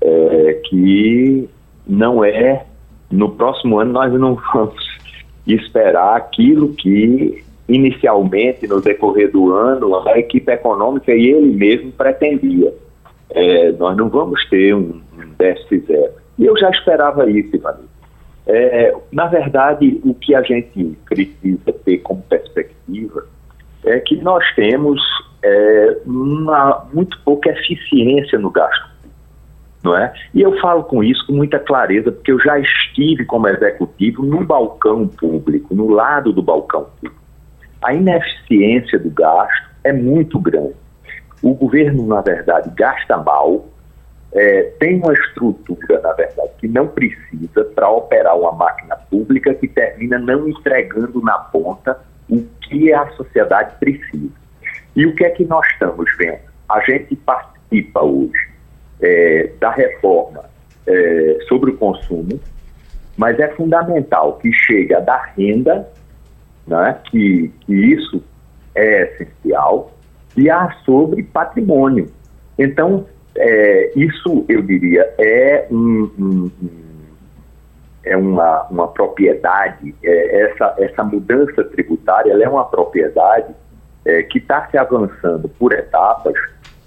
[0.01, 1.47] é, que
[1.87, 2.65] não é
[3.11, 4.75] no próximo ano nós não vamos
[5.45, 12.73] esperar aquilo que inicialmente no decorrer do ano a equipe econômica e ele mesmo pretendia.
[13.29, 15.01] É, nós não vamos ter um,
[15.37, 16.13] déficit zero.
[16.37, 17.89] E eu já esperava isso, Ivanildo.
[18.45, 23.25] É, na verdade, o que a gente precisa ter como perspectiva
[23.85, 25.01] é que nós temos
[25.43, 28.97] é, uma, muito pouca eficiência no gasto
[29.87, 30.13] não é?
[30.33, 34.43] E eu falo com isso com muita clareza, porque eu já estive como executivo no
[34.43, 37.21] balcão público, no lado do balcão público.
[37.81, 40.75] A ineficiência do gasto é muito grande.
[41.41, 43.65] O governo, na verdade, gasta mal,
[44.37, 49.67] é, tem uma estrutura, na verdade, que não precisa para operar uma máquina pública que
[49.67, 54.29] termina não entregando na ponta o que a sociedade precisa.
[54.95, 56.39] E o que é que nós estamos vendo?
[56.69, 58.49] A gente participa hoje
[59.01, 60.43] é, da reforma
[60.85, 62.39] é, sobre o consumo,
[63.17, 65.89] mas é fundamental que chegue a dar renda,
[66.67, 68.23] né, que, que isso
[68.75, 69.91] é essencial,
[70.35, 72.11] e a sobre patrimônio.
[72.59, 76.51] Então, é, isso, eu diria, é, um, um,
[78.03, 83.53] é uma, uma propriedade, é, essa, essa mudança tributária é uma propriedade
[84.05, 86.35] é, que está se avançando por etapas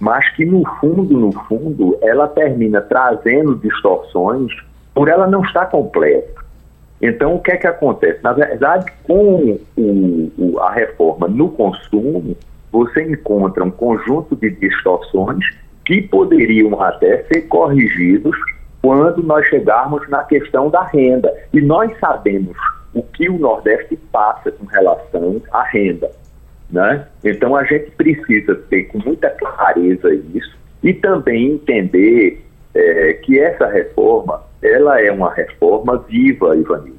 [0.00, 4.50] mas que no fundo, no fundo, ela termina trazendo distorções
[4.94, 6.40] por ela não estar completa.
[7.02, 8.18] Então, o que é que acontece?
[8.22, 12.34] Na verdade, com o, o, a reforma no consumo,
[12.72, 15.44] você encontra um conjunto de distorções
[15.90, 18.37] que poderiam até ser corrigidos
[18.81, 21.37] quando nós chegarmos na questão da renda.
[21.53, 22.57] E nós sabemos
[22.94, 26.09] o que o Nordeste passa com relação à renda.
[26.70, 27.05] Né?
[27.24, 32.40] Então a gente precisa ter com muita clareza isso e também entender
[32.72, 36.94] é, que essa reforma ela é uma reforma viva, Ivanil.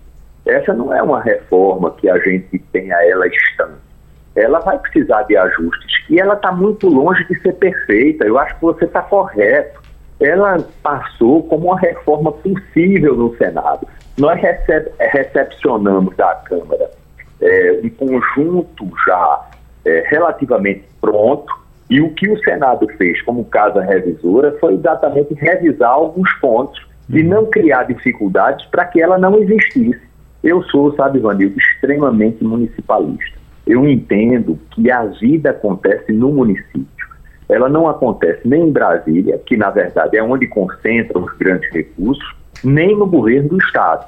[0.45, 3.90] Essa não é uma reforma que a gente tenha ela estando.
[4.35, 8.25] Ela vai precisar de ajustes e ela está muito longe de ser perfeita.
[8.25, 9.81] Eu acho que você está correto.
[10.19, 13.87] Ela passou como uma reforma possível no Senado.
[14.17, 16.91] Nós recep recepcionamos da Câmara
[17.41, 19.49] é, um conjunto já
[19.83, 21.51] é, relativamente pronto,
[21.89, 27.21] e o que o Senado fez como casa revisora foi exatamente revisar alguns pontos e
[27.21, 29.99] não criar dificuldades para que ela não existisse.
[30.41, 33.40] Eu sou, sabe, Vanildo, extremamente municipalista.
[33.65, 36.87] Eu entendo que a vida acontece no município.
[37.47, 42.35] Ela não acontece nem em Brasília, que na verdade é onde concentram os grandes recursos,
[42.63, 44.07] nem no governo do Estado.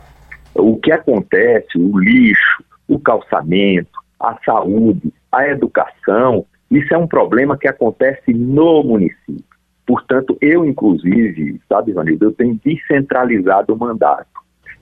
[0.55, 7.57] O que acontece, o lixo, o calçamento, a saúde, a educação, isso é um problema
[7.57, 9.43] que acontece no município.
[9.85, 14.27] Portanto, eu, inclusive, sabe, Vanildo, eu tenho descentralizado o mandato.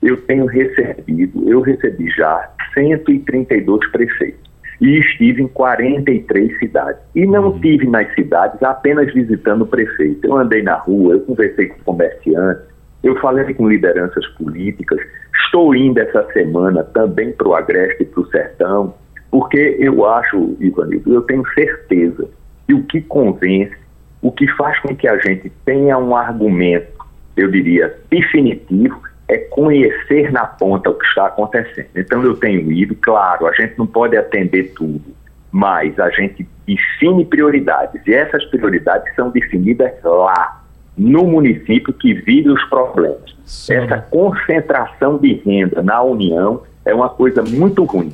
[0.00, 4.50] eu tenho recebido, eu recebi já 132 prefeitos
[4.82, 7.00] e estive em 43 cidades.
[7.14, 7.60] E não uhum.
[7.60, 10.26] tive nas cidades apenas visitando o prefeito.
[10.26, 12.64] Eu andei na rua, eu conversei com comerciantes,
[13.04, 14.98] eu falei com lideranças políticas.
[15.44, 18.94] Estou indo essa semana também para o Agreste e para o Sertão,
[19.30, 22.28] porque eu acho, Ivanildo, eu tenho certeza
[22.66, 23.76] que o que convence,
[24.20, 26.90] o que faz com que a gente tenha um argumento,
[27.36, 29.00] eu diria, definitivo,
[29.32, 31.88] é conhecer na ponta o que está acontecendo.
[31.96, 35.02] Então eu tenho ido, claro, a gente não pode atender tudo,
[35.50, 40.60] mas a gente define prioridades e essas prioridades são definidas lá,
[40.96, 43.34] no município que vive os problemas.
[43.46, 43.74] Sim.
[43.74, 48.12] Essa concentração de renda na União é uma coisa muito ruim,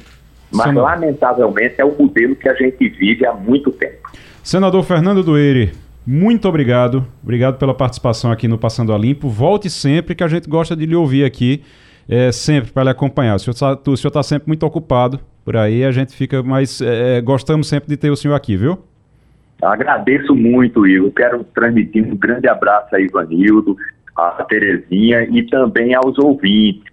[0.53, 0.77] mas Sim.
[0.77, 4.09] lamentavelmente é o modelo que a gente vive há muito tempo.
[4.45, 5.73] Senador Fernando Doeire,
[6.11, 7.07] muito obrigado.
[7.23, 9.29] Obrigado pela participação aqui no Passando a Limpo.
[9.29, 11.63] Volte sempre, que a gente gosta de lhe ouvir aqui,
[12.09, 13.35] é, sempre para lhe acompanhar.
[13.35, 17.69] O senhor está tá sempre muito ocupado por aí, a gente fica, mas é, gostamos
[17.69, 18.79] sempre de ter o senhor aqui, viu?
[19.61, 21.11] Agradeço muito, Igor.
[21.11, 23.77] Quero transmitir um grande abraço a Ivanildo,
[24.17, 26.91] a Terezinha e também aos ouvintes,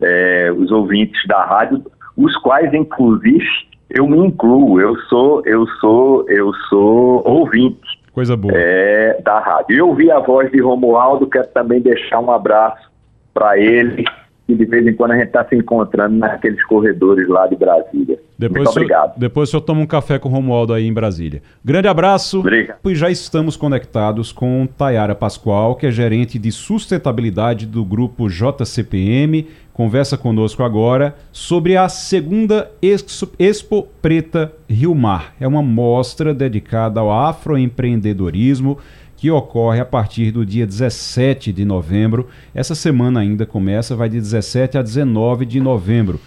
[0.00, 1.84] é, os ouvintes da rádio,
[2.16, 3.46] os quais, inclusive,
[3.90, 4.80] eu me incluo.
[4.80, 8.54] Eu sou, eu sou, eu sou ouvinte Coisa boa.
[8.56, 9.76] É, da rádio.
[9.76, 12.90] Eu ouvi a voz de Romualdo, quero também deixar um abraço
[13.34, 14.06] para ele,
[14.48, 18.18] e de vez em quando a gente está se encontrando naqueles corredores lá de Brasília.
[18.38, 19.08] Depois Muito obrigado.
[19.08, 21.42] Senhor, depois o senhor toma um café com o Romualdo aí em Brasília.
[21.64, 22.40] Grande abraço.
[22.40, 22.78] Obrigado.
[22.84, 29.46] E já estamos conectados com Tayara Pascoal, que é gerente de sustentabilidade do grupo JCPM
[29.76, 35.34] conversa conosco agora sobre a segunda Expo Preta Rio Mar.
[35.38, 38.78] É uma mostra dedicada ao afroempreendedorismo
[39.16, 42.28] que ocorre a partir do dia 17 de novembro.
[42.54, 46.20] Essa semana ainda começa, vai de 17 a 19 de novembro.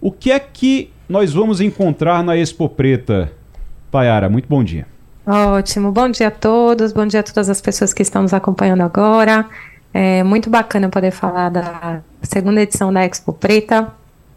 [0.00, 3.32] O que é que nós vamos encontrar na Expo Preta?
[3.90, 4.86] Tayara, muito bom dia.
[5.26, 8.82] Ótimo, bom dia a todos, bom dia a todas as pessoas que estão nos acompanhando
[8.82, 9.46] agora.
[9.92, 13.92] É muito bacana poder falar da segunda edição da Expo Preta,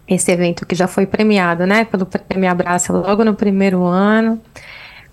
[0.08, 4.40] esse evento que já foi premiado, né, pelo Prêmio Abraça logo no primeiro ano.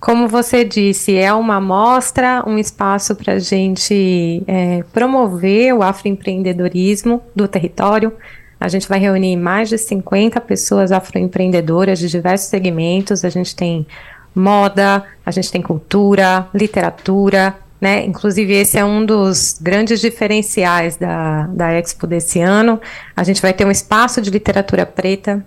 [0.00, 7.20] Como você disse, é uma amostra, um espaço para a gente é, promover o afroempreendedorismo
[7.34, 8.12] do território.
[8.60, 13.24] A gente vai reunir mais de 50 pessoas afroempreendedoras de diversos segmentos.
[13.24, 13.86] A gente tem
[14.34, 18.04] moda, a gente tem cultura, literatura, né?
[18.04, 22.80] Inclusive, esse é um dos grandes diferenciais da, da Expo desse ano.
[23.16, 25.44] A gente vai ter um espaço de literatura preta,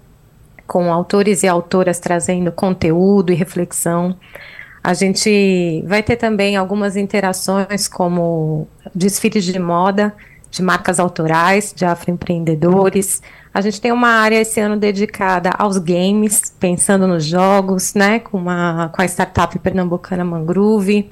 [0.71, 4.15] com autores e autoras trazendo conteúdo e reflexão.
[4.81, 10.15] A gente vai ter também algumas interações, como desfiles de moda,
[10.49, 13.21] de marcas autorais, de afroempreendedores.
[13.53, 18.37] A gente tem uma área esse ano dedicada aos games, pensando nos jogos, né, com,
[18.37, 21.11] uma, com a startup pernambucana Mangrove.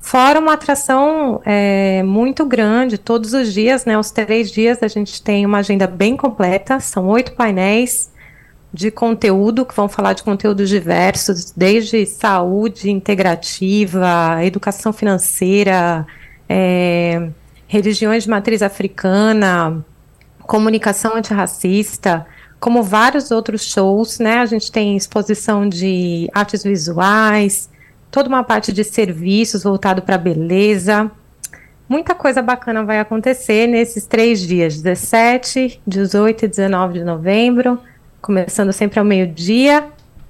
[0.00, 3.96] Fora uma atração é, muito grande, todos os dias, né?
[3.96, 8.15] Os três dias a gente tem uma agenda bem completa, são oito painéis
[8.72, 16.06] de conteúdo que vão falar de conteúdos diversos, desde saúde integrativa, educação financeira,
[16.48, 17.28] é,
[17.66, 19.84] religiões de matriz africana,
[20.40, 22.26] comunicação antirracista,
[22.58, 24.38] como vários outros shows, né?
[24.38, 27.68] A gente tem exposição de artes visuais,
[28.10, 31.10] toda uma parte de serviços voltado para beleza.
[31.88, 37.78] Muita coisa bacana vai acontecer nesses três dias, 17, 18 e 19 de novembro,
[38.26, 39.84] começando sempre ao meio-dia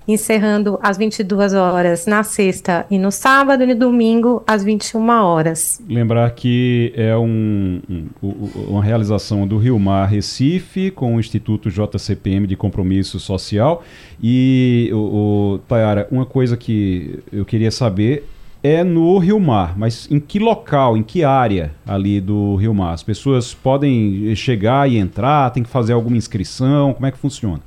[0.09, 5.83] encerrando às 22 horas na sexta e no sábado e no domingo às 21 horas.
[5.89, 7.81] Lembrar que é um,
[8.23, 8.33] um,
[8.69, 13.83] uma realização do Rio Mar Recife com o Instituto JCPM de Compromisso Social
[14.23, 18.29] e o, o Tayara, uma coisa que eu queria saber
[18.63, 22.93] é no Rio Mar, mas em que local, em que área ali do Rio Mar?
[22.95, 27.61] As pessoas podem chegar e entrar, tem que fazer alguma inscrição, como é que funciona?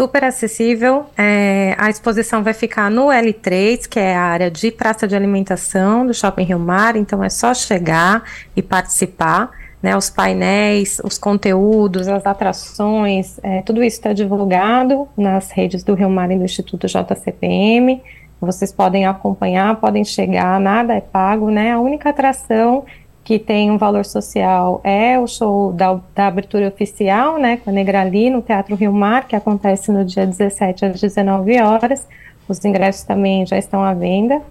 [0.00, 1.04] Super acessível.
[1.14, 6.06] É, a exposição vai ficar no L3, que é a área de praça de alimentação
[6.06, 8.24] do Shopping Rio Mar, então é só chegar
[8.56, 9.50] e participar.
[9.82, 15.94] Né, os painéis, os conteúdos, as atrações, é, tudo isso está divulgado nas redes do
[15.94, 18.02] Rio Mar e do Instituto JCPM.
[18.38, 21.72] Vocês podem acompanhar, podem chegar, nada é pago, né?
[21.72, 22.84] A única atração
[23.30, 27.72] que tem um valor social é o show da, da abertura oficial, né, com a
[27.72, 32.08] Negrali, no Teatro Rio Mar, que acontece no dia 17 às 19 horas.
[32.48, 34.42] Os ingressos também já estão à venda.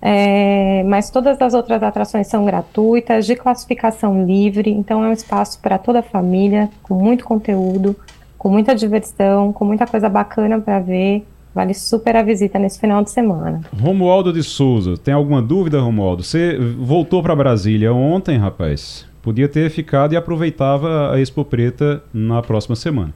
[0.00, 5.60] é, mas todas as outras atrações são gratuitas, de classificação livre, então é um espaço
[5.60, 7.94] para toda a família, com muito conteúdo,
[8.38, 11.26] com muita diversão, com muita coisa bacana para ver.
[11.54, 13.60] Vale super a visita nesse final de semana.
[13.80, 16.22] Romualdo de Souza, tem alguma dúvida, Romualdo?
[16.22, 19.06] Você voltou para Brasília ontem, rapaz?
[19.22, 23.14] Podia ter ficado e aproveitava a Expo Preta na próxima semana.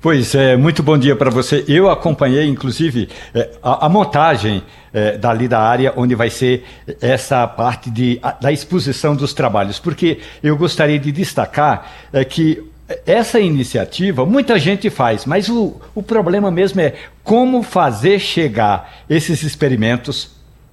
[0.00, 1.64] Pois é, muito bom dia para você.
[1.68, 4.62] Eu acompanhei, inclusive, é, a, a, montagem
[4.92, 6.64] é, dali da área onde vai ser
[7.00, 12.62] essa parte de, a, da exposição dos trabalhos, porque eu gostaria de destacar é, que
[13.04, 19.42] essa iniciativa muita gente faz, mas o, o problema mesmo é como fazer chegar esses
[19.42, 20.30] experimentos,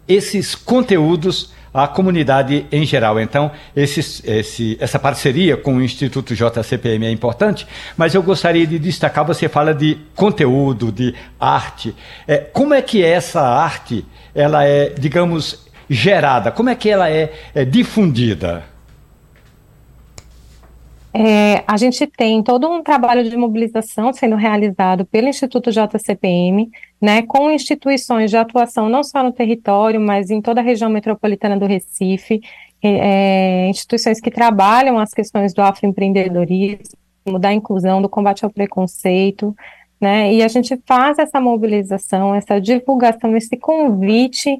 [0.07, 3.19] esses conteúdos à comunidade em geral.
[3.19, 3.99] Então, esse,
[4.29, 7.65] esse, essa parceria com o Instituto JCPM é importante,
[7.97, 11.95] mas eu gostaria de destacar: você fala de conteúdo, de arte.
[12.27, 14.05] É, como é que essa arte
[14.35, 16.51] ela é, digamos, gerada?
[16.51, 18.71] Como é que ela é, é difundida?
[21.15, 27.21] É, a gente tem todo um trabalho de mobilização sendo realizado pelo Instituto JCPM, né,
[27.21, 31.67] com instituições de atuação não só no território, mas em toda a região metropolitana do
[31.67, 32.41] Recife,
[32.81, 39.55] é, instituições que trabalham as questões do afroempreendedorismo, da inclusão, do combate ao preconceito,
[40.01, 44.59] né, e a gente faz essa mobilização, essa divulgação, esse convite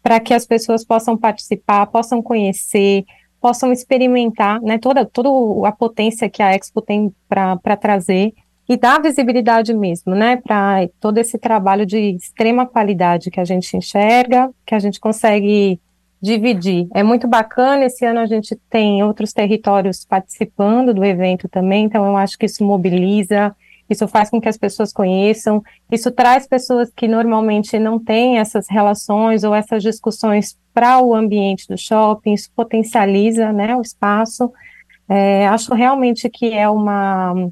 [0.00, 3.04] para que as pessoas possam participar, possam conhecer,
[3.40, 5.28] possam experimentar né, toda, toda
[5.68, 8.34] a potência que a Expo tem para trazer
[8.68, 13.76] e dar visibilidade mesmo, né, para todo esse trabalho de extrema qualidade que a gente
[13.76, 15.80] enxerga, que a gente consegue
[16.20, 16.88] dividir.
[16.94, 22.04] É muito bacana, esse ano a gente tem outros territórios participando do evento também, então
[22.04, 23.54] eu acho que isso mobiliza,
[23.88, 28.68] isso faz com que as pessoas conheçam, isso traz pessoas que normalmente não têm essas
[28.68, 34.52] relações ou essas discussões para o ambiente do shopping, isso potencializa né, o espaço.
[35.08, 37.50] É, acho realmente que é uma,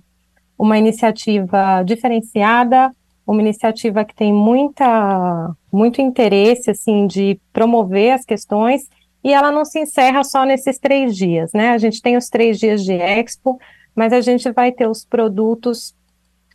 [0.58, 2.90] uma iniciativa diferenciada,
[3.26, 8.88] uma iniciativa que tem muita, muito interesse assim, de promover as questões
[9.24, 11.70] e ela não se encerra só nesses três dias, né?
[11.70, 13.58] A gente tem os três dias de Expo,
[13.92, 15.92] mas a gente vai ter os produtos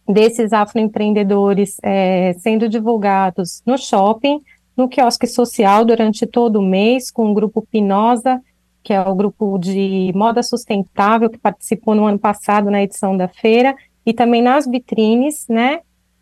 [0.07, 4.39] desses afroempreendedores é, sendo divulgados no shopping,
[4.75, 8.41] no quiosque social durante todo o mês, com o grupo Pinosa,
[8.83, 13.27] que é o grupo de moda sustentável que participou no ano passado na edição da
[13.27, 13.75] feira,
[14.05, 15.81] e também nas vitrines, né,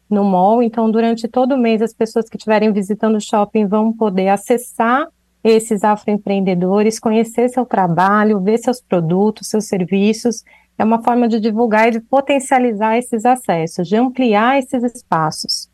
[0.10, 0.62] no mall.
[0.62, 5.08] Então, durante todo o mês, as pessoas que estiverem visitando o shopping vão poder acessar
[5.42, 10.44] esses afroempreendedores, conhecer seu trabalho, ver seus produtos, seus serviços
[10.80, 15.70] é uma forma de divulgar e de potencializar esses acessos, de ampliar esses espaços.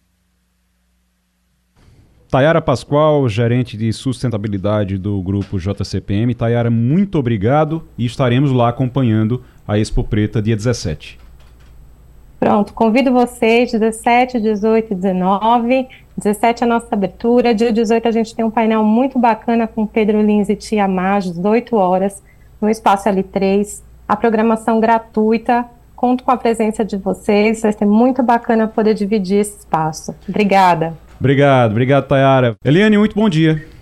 [2.27, 6.33] Tayara Pascoal, gerente de sustentabilidade do grupo JCPM.
[6.33, 11.19] Tayara, muito obrigado e estaremos lá acompanhando a Expo Preta dia 17.
[12.39, 15.87] Pronto, convido vocês, 17, 18 e 19.
[16.17, 17.53] 17 é a nossa abertura.
[17.53, 21.25] Dia 18 a gente tem um painel muito bacana com Pedro Lins e Tia às
[21.25, 22.23] 18 horas,
[22.59, 25.65] no Espaço L3 a programação gratuita.
[25.95, 30.13] Conto com a presença de vocês, vai ser muito bacana poder dividir esse espaço.
[30.27, 30.93] Obrigada.
[31.19, 32.55] Obrigado, obrigado, Tayara.
[32.63, 33.74] Eliane, muito bom dia.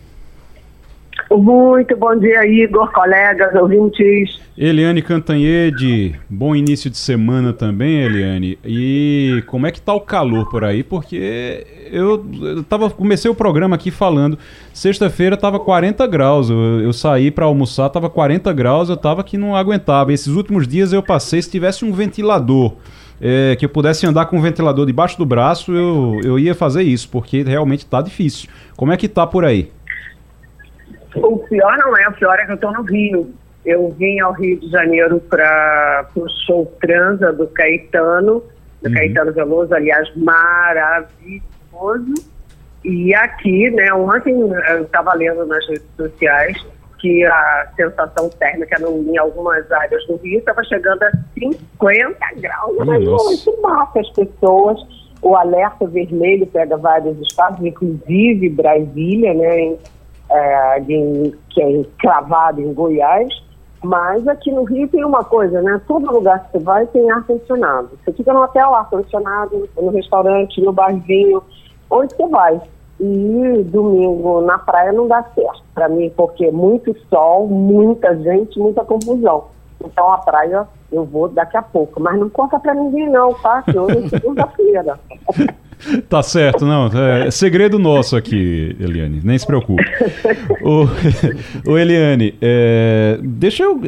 [1.31, 4.39] Muito bom dia, Igor, colegas, ouvintes.
[4.55, 8.57] Eliane Cantanhede, bom início de semana também, Eliane.
[8.63, 10.83] E como é que tá o calor por aí?
[10.83, 14.37] Porque eu, eu tava, comecei o programa aqui falando,
[14.71, 19.37] sexta-feira tava 40 graus, eu, eu saí para almoçar, tava 40 graus, eu tava que
[19.37, 20.13] não aguentava.
[20.13, 22.73] Esses últimos dias eu passei, se tivesse um ventilador,
[23.19, 26.83] é, que eu pudesse andar com um ventilador debaixo do braço, eu, eu ia fazer
[26.83, 28.49] isso, porque realmente tá difícil.
[28.75, 29.71] Como é que tá por aí?
[31.15, 33.33] O pior não é, o pior é que eu estou no Rio.
[33.65, 38.43] Eu vim ao Rio de Janeiro para o show Transa do Caetano,
[38.81, 38.93] do uhum.
[38.93, 42.13] Caetano Veloso, aliás, maravilhoso.
[42.83, 46.57] E aqui, né, ontem eu estava lendo nas redes sociais
[46.99, 52.77] que a sensação térmica em algumas áreas do Rio estava chegando a 50 graus.
[52.85, 53.03] Mas
[53.33, 54.79] isso mata as pessoas.
[55.21, 59.77] O alerta vermelho pega vários estados, inclusive Brasília, né,
[60.33, 63.29] é, de, que é encravado em Goiás,
[63.83, 65.79] mas aqui no Rio tem uma coisa, né?
[65.87, 67.91] Todo lugar que você vai tem ar-condicionado.
[68.03, 71.43] Você fica no hotel, ar-condicionado, no restaurante, no barzinho,
[71.89, 72.61] onde você vai.
[72.99, 78.85] E domingo na praia não dá certo para mim, porque muito sol, muita gente, muita
[78.85, 79.45] confusão.
[79.83, 83.63] Então a praia eu vou daqui a pouco, mas não conta para ninguém não, tá?
[83.63, 84.99] Que hoje é segunda-feira.
[86.09, 86.87] Tá certo, não.
[86.87, 89.21] É segredo nosso aqui, Eliane.
[89.23, 89.83] Nem se preocupe.
[90.61, 90.87] o,
[91.71, 93.79] o Eliane, é, deixa eu.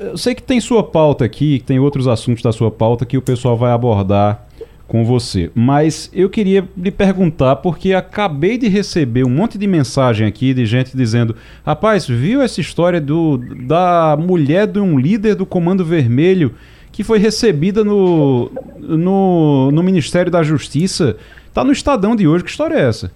[0.00, 3.16] Eu sei que tem sua pauta aqui, que tem outros assuntos da sua pauta que
[3.16, 4.46] o pessoal vai abordar
[4.86, 5.50] com você.
[5.54, 10.66] Mas eu queria lhe perguntar, porque acabei de receber um monte de mensagem aqui de
[10.66, 16.54] gente dizendo: rapaz, viu essa história do, da mulher de um líder do Comando Vermelho
[17.00, 21.16] que foi recebida no, no, no Ministério da Justiça?
[21.54, 22.44] Tá no Estadão de hoje.
[22.44, 23.10] Que história é essa?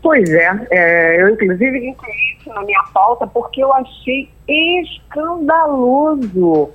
[0.00, 6.70] Pois é, é eu inclusive incluí isso na minha pauta porque eu achei escandaloso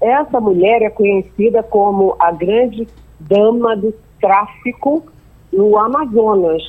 [0.00, 2.88] essa mulher é conhecida como a grande
[3.20, 5.04] dama do tráfico
[5.52, 6.60] no Amazonas.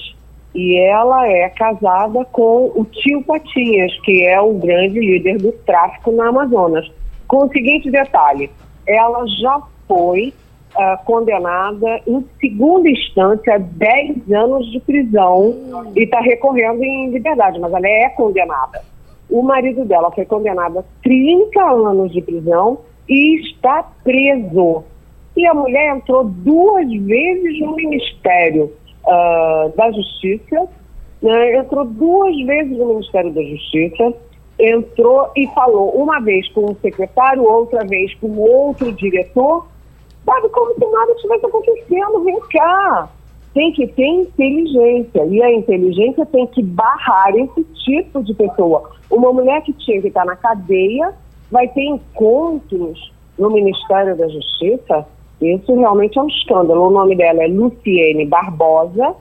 [0.53, 6.11] E ela é casada com o tio Patinhas, que é o grande líder do tráfico
[6.11, 6.91] no Amazonas.
[7.33, 8.47] Com o seguinte detalhe:
[8.85, 10.31] ela já foi
[10.75, 15.55] uh, condenada em segunda instância a 10 anos de prisão
[15.95, 18.83] e está recorrendo em liberdade, mas ela é condenada.
[19.31, 24.83] O marido dela foi condenado a 30 anos de prisão e está preso.
[25.35, 28.71] E a mulher entrou duas vezes no Ministério
[29.07, 30.69] uh, da Justiça,
[31.19, 31.57] né?
[31.57, 34.13] entrou duas vezes no Ministério da Justiça,
[34.65, 39.67] entrou e falou uma vez com um secretário, outra vez com outro diretor,
[40.25, 43.09] sabe, como se nada estivesse acontecendo, vem cá.
[43.53, 48.89] Tem que ter inteligência, e a inteligência tem que barrar esse tipo de pessoa.
[49.11, 51.13] Uma mulher que tinha que estar na cadeia
[51.51, 55.05] vai ter encontros no Ministério da Justiça.
[55.39, 56.87] Isso realmente é um escândalo.
[56.87, 59.15] O nome dela é Luciene Barbosa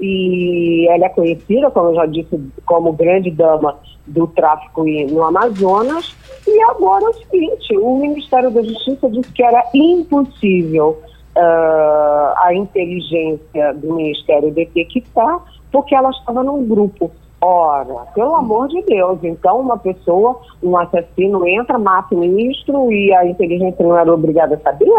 [0.00, 6.16] e ela é conhecida, como eu já disse, como grande dama do tráfico no Amazonas.
[6.46, 10.98] E agora é o seguinte: o Ministério da Justiça disse que era impossível
[11.36, 15.40] uh, a inteligência do Ministério detectar,
[15.70, 17.10] porque ela estava num grupo.
[17.42, 23.14] Ora, pelo amor de Deus, então uma pessoa, um assassino entra, mata o ministro e
[23.14, 24.92] a inteligência não era obrigada a saber?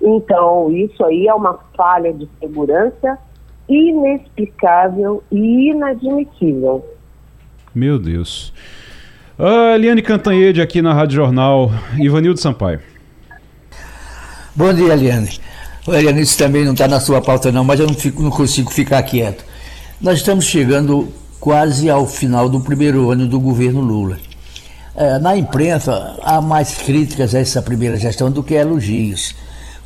[0.00, 3.18] Então, isso aí é uma falha de segurança
[3.68, 6.84] inexplicável e inadmissível.
[7.74, 8.52] Meu Deus.
[9.38, 12.80] Ah, Eliane Cantanhede aqui na Rádio Jornal, Ivanildo Sampaio.
[14.54, 15.38] Bom dia, Eliane.
[15.86, 18.70] Eliane, isso também não está na sua pauta não, mas eu não, fico, não consigo
[18.70, 19.44] ficar quieto.
[20.00, 24.18] Nós estamos chegando quase ao final do primeiro ano do governo Lula.
[24.94, 29.34] É, na imprensa, há mais críticas a essa primeira gestão do que elogios.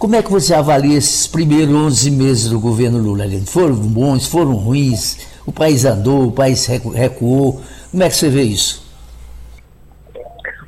[0.01, 3.25] Como é que você avalia esses primeiros 11 meses do governo Lula?
[3.47, 5.29] Foram bons, foram ruins?
[5.47, 7.61] O país andou, o país recuou?
[7.91, 8.83] Como é que você vê isso?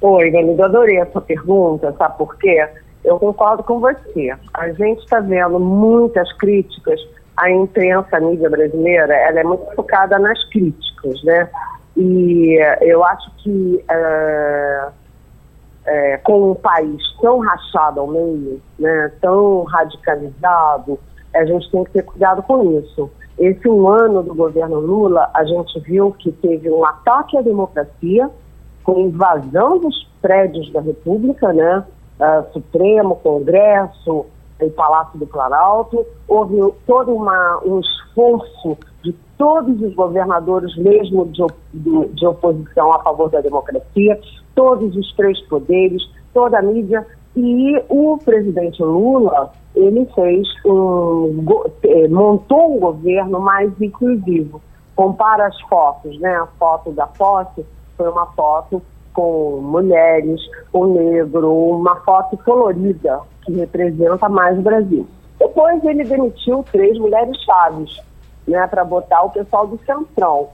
[0.02, 2.68] Oi, Danilo, adorei essa pergunta, sabe por quê?
[3.02, 4.34] Eu concordo com você.
[4.52, 7.00] A gente está vendo muitas críticas
[7.34, 11.48] a imprensa, a mídia brasileira, ela é muito focada nas críticas, né?
[11.96, 14.88] E eu acho que é,
[15.86, 20.98] é, com um país tão rachado ao meio, né, tão radicalizado,
[21.34, 23.10] a gente tem que ter cuidado com isso.
[23.38, 28.30] Esse um ano do governo Lula, a gente viu que teve um ataque à democracia,
[28.84, 31.84] com invasão dos prédios da República, né?
[32.20, 34.26] Uh, Supremo, Congresso,
[34.62, 36.56] em Palácio do Planalto, houve
[36.86, 41.44] todo uma, um esforço de todos os governadores, mesmo de,
[41.74, 44.20] de, de, oposição a favor da democracia,
[44.54, 46.02] todos os três poderes,
[46.32, 51.44] toda a mídia, e o presidente Lula, ele fez um,
[51.82, 54.60] eh, montou um governo mais inclusivo.
[54.94, 56.34] Compara as fotos, né?
[56.36, 57.64] A foto da posse
[57.96, 58.82] foi uma foto
[59.14, 60.40] com mulheres,
[60.70, 65.06] com negro, uma foto colorida, que representa mais o Brasil.
[65.38, 68.00] Depois ele demitiu três mulheres chaves,
[68.46, 70.48] né, para botar o pessoal do Centrão.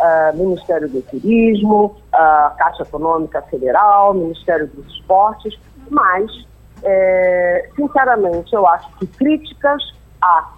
[0.00, 5.56] Uh, Ministério do Turismo, uh, Caixa Econômica Federal, Ministério dos Esportes,
[5.88, 6.30] mas,
[6.82, 9.82] é, sinceramente, eu acho que críticas
[10.20, 10.48] há,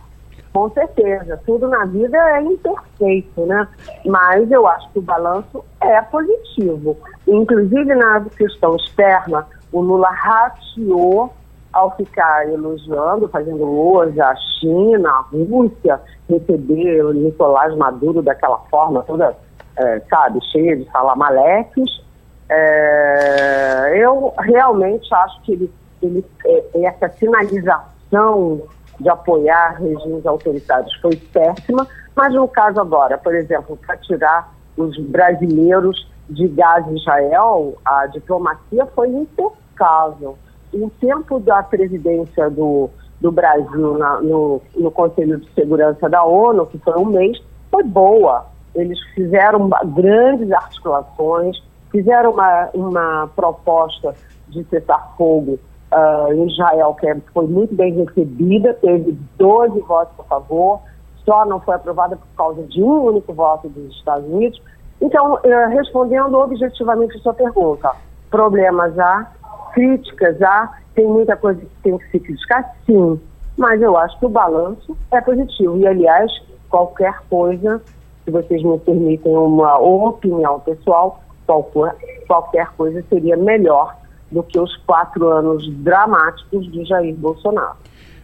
[0.52, 3.66] com certeza, tudo na vida é imperfeito, né?
[4.06, 6.96] Mas eu acho que o balanço é positivo.
[7.26, 11.34] Inclusive na questão externa, o Lula rateou
[11.74, 19.02] ao ficar elogiando, fazendo hoje a China, a Rússia, receber o Nicolás Maduro daquela forma,
[19.02, 19.36] toda,
[19.76, 22.00] é, sabe, cheia de salamaleques,
[22.48, 28.62] é, eu realmente acho que ele, ele, é, essa sinalização
[29.00, 34.96] de apoiar regimes autoritários foi péssima, mas no caso agora, por exemplo, para tirar os
[35.08, 40.38] brasileiros de gás Israel, a diplomacia foi impecável
[40.74, 46.66] o tempo da presidência do, do Brasil na, no, no Conselho de Segurança da ONU,
[46.66, 48.46] que foi um mês, foi boa.
[48.74, 54.14] Eles fizeram grandes articulações, fizeram uma, uma proposta
[54.48, 55.58] de cessar fogo
[55.92, 60.80] uh, em Israel, que foi muito bem recebida, teve 12 votos a favor,
[61.24, 64.60] só não foi aprovada por causa de um único voto dos Estados Unidos.
[65.00, 67.92] Então, uh, respondendo objetivamente a sua pergunta,
[68.34, 69.30] problemas há,
[69.72, 73.20] críticas há, tem muita coisa que tem que se criticar, sim,
[73.56, 75.78] mas eu acho que o balanço é positivo.
[75.78, 76.32] E, aliás,
[76.68, 77.80] qualquer coisa,
[78.24, 81.94] se vocês me permitem uma opinião pessoal, qualquer,
[82.26, 83.96] qualquer coisa seria melhor
[84.32, 87.76] do que os quatro anos dramáticos de Jair Bolsonaro.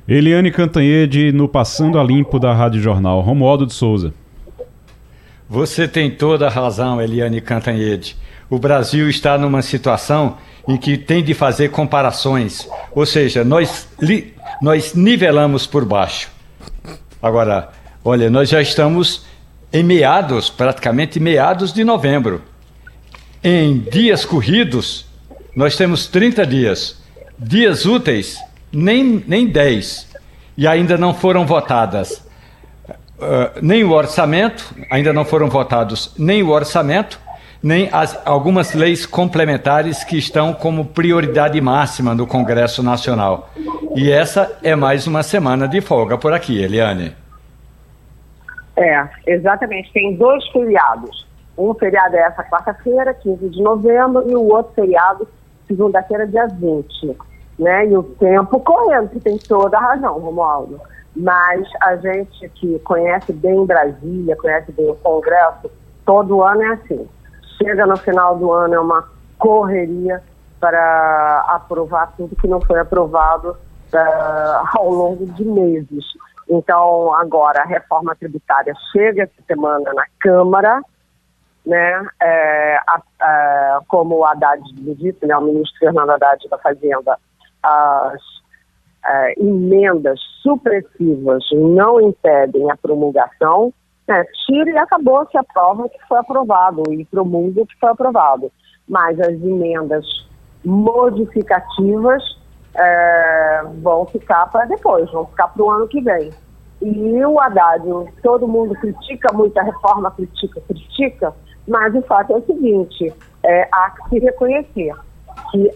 [0.08, 3.20] Eliane Cantanhede, no Passando a Limpo da Rádio Jornal.
[3.20, 4.12] Romualdo de Souza.
[5.48, 8.16] Você tem toda a razão, Eliane Cantanhede.
[8.50, 10.36] O Brasil está numa situação
[10.68, 16.28] em que tem de fazer comparações, ou seja, nós, li, nós nivelamos por baixo.
[17.22, 17.70] Agora,
[18.04, 19.24] olha, nós já estamos
[19.72, 22.42] em meados, praticamente meados de novembro.
[23.42, 25.06] Em dias corridos,
[25.54, 27.00] nós temos 30 dias.
[27.38, 28.36] Dias úteis,
[28.72, 30.08] nem, nem 10.
[30.56, 32.22] E ainda não foram votadas
[33.20, 37.20] uh, nem o orçamento, ainda não foram votados nem o orçamento,
[37.62, 43.50] nem as, algumas leis complementares que estão como prioridade máxima no Congresso Nacional.
[43.94, 47.14] E essa é mais uma semana de folga por aqui, Eliane.
[48.76, 49.92] É, exatamente.
[49.92, 51.28] Tem dois feriados.
[51.56, 55.28] Um feriado é essa quarta-feira, 15 de novembro, e o outro feriado,
[55.68, 57.16] segunda-feira, dia 20.
[57.58, 57.88] Né?
[57.88, 60.80] E o tempo correndo, que tem toda a razão, Romualdo.
[61.14, 65.70] Mas a gente que conhece bem Brasília, conhece bem o Congresso,
[66.06, 67.06] todo ano é assim
[67.62, 69.08] chega no final do ano é uma
[69.38, 70.22] correria
[70.58, 76.04] para aprovar tudo que não foi aprovado uh, ao longo de meses.
[76.48, 80.82] Então, agora a reforma tributária chega essa semana na Câmara,
[81.64, 82.06] né?
[82.20, 87.18] É, a, a, como o Haddad disse, né, o ministro Fernando Haddad da Fazenda,
[87.62, 88.20] as
[89.06, 93.72] é, emendas supressivas não impedem a promulgação,
[94.08, 97.90] é, tira e acabou que aprova o que foi aprovado e promulga o que foi
[97.90, 98.50] aprovado.
[98.88, 100.04] Mas as emendas
[100.64, 102.22] modificativas
[102.74, 106.30] é, vão ficar para depois, vão ficar para o ano que vem.
[106.82, 107.84] E o Haddad,
[108.22, 111.34] todo mundo critica muito a reforma, critica, critica,
[111.68, 114.94] mas o fato é o seguinte, é, há que se reconhecer
[115.50, 115.70] que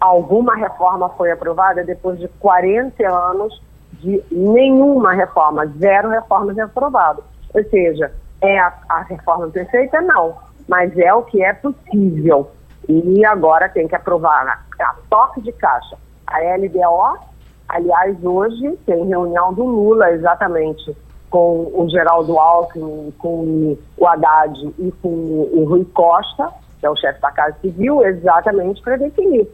[0.00, 3.62] alguma reforma foi aprovada depois de 40 anos
[3.94, 7.24] de nenhuma reforma, zero reformas aprovadas.
[7.54, 10.00] Ou seja, é a, a reforma perfeita?
[10.00, 10.36] Não,
[10.68, 12.50] mas é o que é possível.
[12.88, 15.96] E agora tem que aprovar a, a toque de caixa.
[16.26, 17.18] A LDO,
[17.68, 20.96] aliás, hoje tem reunião do Lula exatamente
[21.30, 26.96] com o Geraldo Alckmin, com o Haddad e com o Rui Costa, que é o
[26.96, 29.48] chefe da Casa Civil, exatamente para definir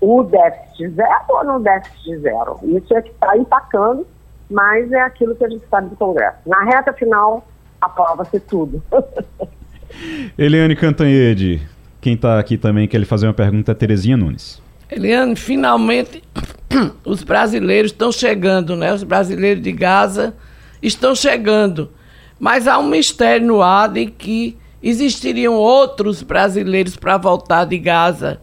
[0.00, 2.58] o déficit zero ou no déficit zero.
[2.62, 4.06] Isso é que está empacando
[4.50, 6.38] mas é aquilo que a gente sabe do Congresso.
[6.46, 7.46] Na reta final,
[7.80, 8.82] aprova-se tudo.
[10.36, 11.60] Eliane Cantanhede,
[12.00, 14.60] quem está aqui também quer lhe fazer uma pergunta é Terezinha Nunes.
[14.90, 16.22] Eliane, finalmente
[17.04, 18.92] os brasileiros estão chegando, né?
[18.92, 20.34] Os brasileiros de Gaza
[20.82, 21.90] estão chegando.
[22.38, 28.40] Mas há um mistério no ar de que existiriam outros brasileiros para voltar de Gaza.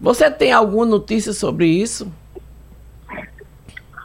[0.00, 2.10] Você tem alguma notícia sobre isso?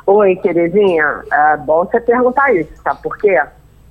[0.06, 1.24] Oi, Terezinha.
[1.32, 3.42] É bom você perguntar isso, sabe por quê?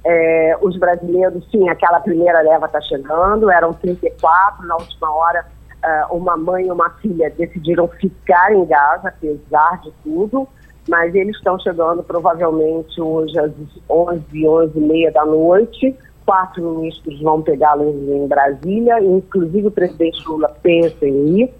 [0.04, 5.46] É, os brasileiros, sim, aquela primeira leva está chegando, eram 34, na última hora
[5.82, 10.46] é, uma mãe e uma filha decidiram ficar em Gaza, apesar de tudo,
[10.88, 13.52] mas eles estão chegando provavelmente hoje às
[13.88, 15.96] 11, 11 e meia da noite,
[16.26, 21.54] quatro ministros vão pegá-los em Brasília, inclusive o presidente Lula pensa em ir,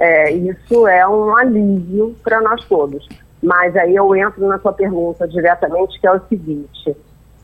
[0.00, 3.06] é, isso é um alívio para nós todos.
[3.44, 6.96] Mas aí eu entro na sua pergunta diretamente, que é o seguinte.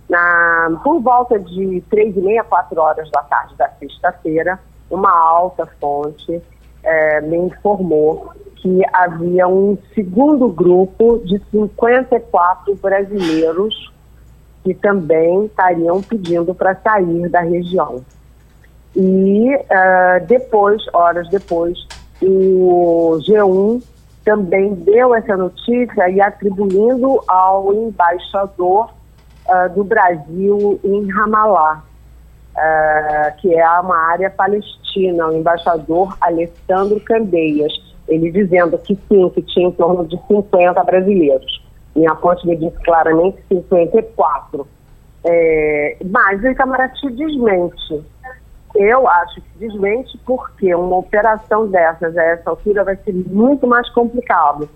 [0.08, 4.58] Na, por volta de três e meia, quatro horas da tarde da sexta-feira,
[4.90, 6.42] uma alta fonte
[6.82, 13.92] é, me informou que havia um segundo grupo de 54 brasileiros
[14.64, 18.02] que também estariam pedindo para sair da região.
[18.96, 21.78] E uh, depois, horas depois,
[22.20, 23.82] o G1
[24.30, 28.88] também deu essa notícia e atribuindo ao embaixador
[29.48, 31.82] uh, do Brasil em Ramallah,
[32.54, 37.72] uh, que é uma área palestina, o embaixador Alessandro Candeias,
[38.06, 41.60] ele dizendo que sim, que tinha em torno de 50 brasileiros.
[41.96, 44.64] Minha fonte me disse claramente 54.
[45.24, 48.04] É, mas o Itamaraty desmente.
[48.82, 53.86] Eu acho que desmente porque uma operação dessas a essa altura vai ser muito mais
[53.90, 54.70] complicado.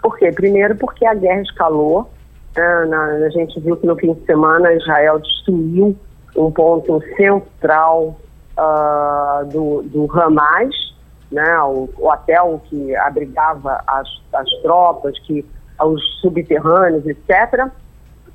[0.00, 0.32] Por quê?
[0.32, 2.10] Primeiro porque a guerra escalou.
[2.56, 2.86] Né?
[2.86, 5.94] Na, a gente viu que no fim de semana Israel destruiu
[6.34, 8.18] um ponto central
[8.56, 10.74] uh, do, do Hamas,
[11.30, 11.60] né?
[11.60, 15.44] o, o hotel que abrigava as, as tropas, que
[15.78, 17.68] os subterrâneos, etc.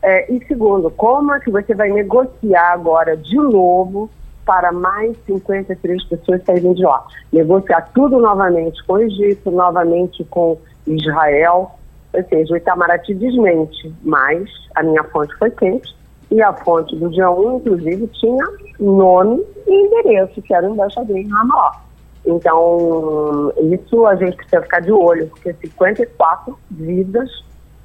[0.03, 4.07] É, e segundo, como é que você vai negociar agora de novo
[4.45, 7.05] para mais 53 pessoas saírem de lá?
[7.33, 11.71] Negociar tudo novamente com o Egito, novamente com Israel.
[12.13, 15.95] Ou seja, o Itamaraty desmente, mas a minha fonte foi quente
[16.31, 18.45] e a fonte do dia 1, inclusive, tinha
[18.79, 21.81] nome e endereço, que era o embaixador em Ramallah.
[22.25, 27.29] Então, isso a gente precisa ficar de olho, porque 54 vidas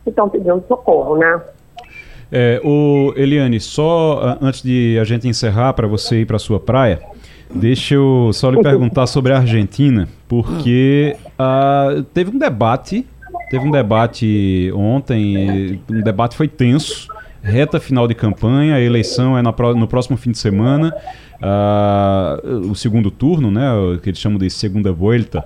[0.06, 1.40] estão pedindo socorro, né?
[2.32, 7.00] É, o Eliane, só antes de a gente encerrar para você ir para sua praia,
[7.52, 13.04] deixa eu só lhe perguntar sobre a Argentina, porque uh, teve um debate,
[13.50, 17.08] teve um debate ontem, um debate foi tenso,
[17.42, 20.94] reta final de campanha, a eleição é na, no próximo fim de semana,
[21.42, 23.68] uh, o segundo turno, né,
[24.02, 25.44] que eles chamam de segunda volta.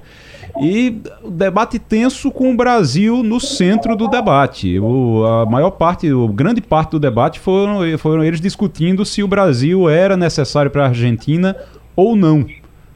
[0.60, 4.78] E o debate tenso com o Brasil no centro do debate.
[4.78, 9.28] O, a maior parte, a grande parte do debate foram, foram eles discutindo se o
[9.28, 11.56] Brasil era necessário para a Argentina
[11.96, 12.46] ou não.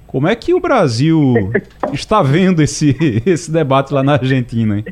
[0.06, 1.34] Como é que o Brasil
[1.92, 2.96] está vendo esse,
[3.26, 4.78] esse debate lá na Argentina?
[4.78, 4.84] Hein?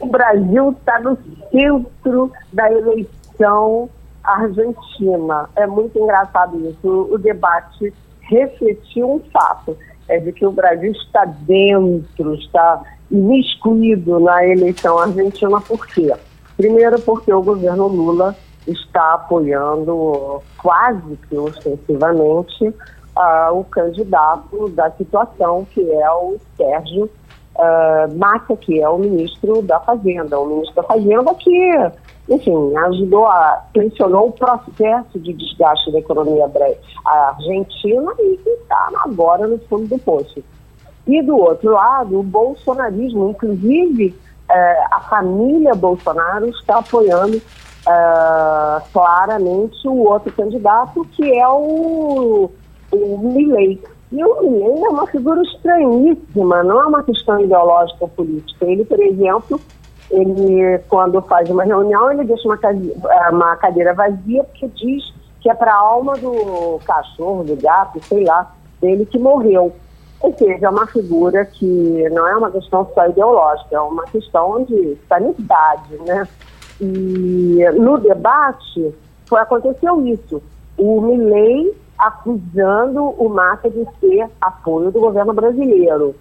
[0.00, 1.18] O Brasil está no
[1.50, 3.90] centro da eleição
[4.24, 5.48] argentina.
[5.56, 7.08] É muito engraçado isso.
[7.10, 7.92] O debate
[8.22, 9.76] refletiu um fato
[10.08, 16.12] é de que o Brasil está dentro, está imiscuído na eleição argentina, por quê?
[16.56, 18.34] Primeiro, porque o governo Lula
[18.66, 27.10] está apoiando quase que ostensivamente uh, o candidato da situação, que é o Sérgio
[27.56, 30.38] uh, Massa, que é o ministro da Fazenda.
[30.38, 31.90] O ministro da Fazenda que
[32.28, 36.50] enfim, ajudou a, pressionou o processo de desgaste da economia
[37.04, 40.42] argentina e está agora no fundo do poço.
[41.06, 44.12] E do outro lado, o bolsonarismo, inclusive
[44.50, 52.50] eh, a família Bolsonaro está apoiando eh, claramente o outro candidato, que é o,
[52.90, 53.80] o Milley.
[54.10, 58.66] E o Milley é uma figura estranhíssima, não é uma questão ideológica ou política.
[58.66, 59.60] Ele, por exemplo,
[60.10, 62.96] ele, quando faz uma reunião, ele deixa uma cadeira,
[63.30, 68.24] uma cadeira vazia porque diz que é para a alma do cachorro, do gato, sei
[68.24, 69.72] lá, dele que morreu.
[70.20, 74.64] Ou seja, é uma figura que não é uma questão só ideológica, é uma questão
[74.64, 76.26] de sanidade, né?
[76.80, 78.94] E no debate
[79.26, 80.42] foi, aconteceu isso.
[80.78, 86.14] O Milley acusando o Massa de ser apoio do governo brasileiro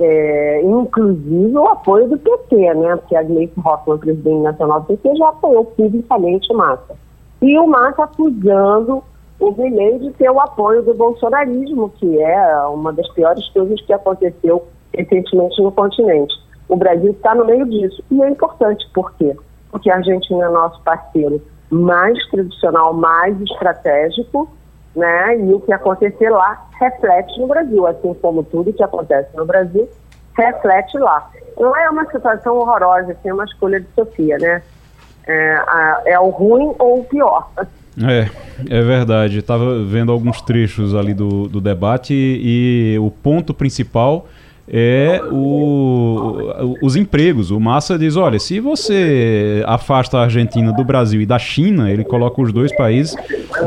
[0.00, 2.96] é, inclusive o apoio do PT, né?
[2.96, 6.96] Porque a Gleice Hoffmann, presidente nacional do PT, já apoiou publicamente o Massa.
[7.42, 9.02] E o Massa acusando
[9.38, 13.92] o Guilherme de ter o apoio do bolsonarismo, que é uma das piores coisas que
[13.92, 16.34] aconteceu recentemente no continente.
[16.68, 18.02] O Brasil está no meio disso.
[18.10, 19.36] E é importante, por quê?
[19.70, 24.48] Porque a Argentina é nosso parceiro mais tradicional, mais estratégico,
[24.94, 25.38] né?
[25.38, 29.88] E o que acontecer lá reflete no Brasil, assim como tudo que acontece no Brasil
[30.36, 31.30] reflete lá.
[31.58, 34.62] Não é uma situação horrorosa, assim, é uma escolha de Sofia, né?
[35.26, 37.50] É, a, é o ruim ou o pior.
[38.02, 38.30] É,
[38.68, 39.38] é verdade.
[39.38, 44.26] Estava vendo alguns trechos ali do, do debate e, e o ponto principal
[44.72, 47.50] é o, os empregos.
[47.50, 52.04] O Massa diz: olha, se você afasta a Argentina do Brasil e da China, ele
[52.04, 53.16] coloca os dois países,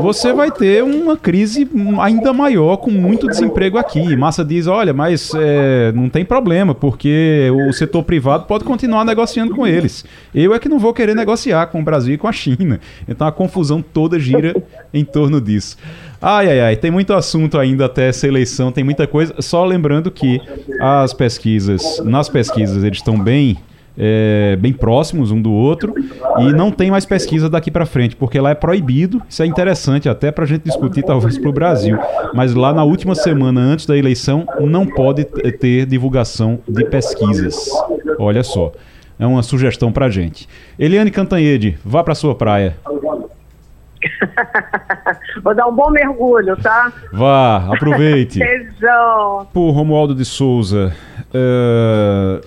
[0.00, 1.68] você vai ter uma crise
[2.00, 4.16] ainda maior, com muito desemprego aqui.
[4.16, 9.54] Massa diz: olha, mas é, não tem problema, porque o setor privado pode continuar negociando
[9.54, 10.04] com eles.
[10.34, 12.80] Eu é que não vou querer negociar com o Brasil e com a China.
[13.06, 14.56] Então a confusão toda gira
[14.92, 15.76] em torno disso.
[16.20, 19.34] Ai, ai, ai, tem muito assunto ainda até essa eleição, tem muita coisa.
[19.40, 20.40] Só lembrando que
[20.80, 23.56] as pesquisas, nas pesquisas, eles estão bem.
[23.96, 25.94] É, bem próximos um do outro
[26.40, 29.22] e não tem mais pesquisa daqui para frente, porque lá é proibido.
[29.28, 31.96] Isso é interessante até para a gente discutir, talvez, para o Brasil.
[32.34, 35.24] Mas lá na última semana antes da eleição, não pode
[35.60, 37.54] ter divulgação de pesquisas.
[38.18, 38.72] Olha só,
[39.16, 40.48] é uma sugestão para gente.
[40.76, 42.76] Eliane Cantanhede, vá para sua praia.
[45.42, 46.92] Vou dar um bom mergulho, tá?
[47.12, 48.38] Vá, aproveite.
[48.44, 49.46] Beijão.
[49.52, 50.94] Por Romualdo de Souza.
[51.34, 52.40] Uh,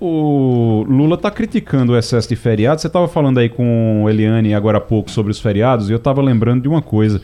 [0.00, 2.82] O Lula está criticando o excesso de feriados.
[2.82, 6.22] Você estava falando aí com Eliane agora há pouco sobre os feriados e eu estava
[6.22, 7.20] lembrando de uma coisa.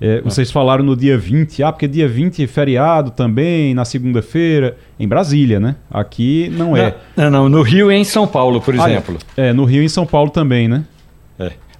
[0.00, 4.76] É, vocês falaram no dia 20, ah, porque dia 20 é feriado também, na segunda-feira,
[5.00, 5.76] em Brasília, né?
[5.90, 6.94] Aqui não é.
[7.16, 9.16] Não, não, no Rio e em São Paulo, por exemplo.
[9.36, 10.84] Ah, é, no Rio e em São Paulo também, né?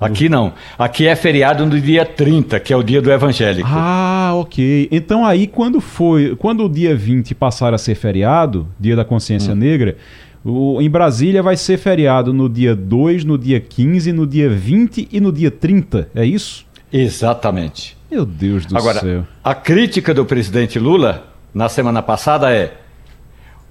[0.01, 0.53] Aqui não.
[0.79, 3.69] Aqui é feriado no dia 30, que é o dia do evangélico.
[3.71, 4.89] Ah, ok.
[4.91, 9.53] Então aí quando foi, quando o dia 20 passar a ser feriado, dia da consciência
[9.53, 9.57] hum.
[9.57, 9.97] negra,
[10.45, 15.09] o, em Brasília vai ser feriado no dia 2, no dia 15, no dia 20
[15.11, 16.65] e no dia 30, é isso?
[16.93, 17.97] Exatamente.
[18.11, 19.27] Meu Deus do Agora, céu.
[19.43, 22.75] A crítica do presidente Lula na semana passada é: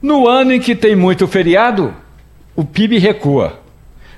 [0.02, 1.94] no ano em que tem muito feriado,
[2.56, 3.65] o PIB recua.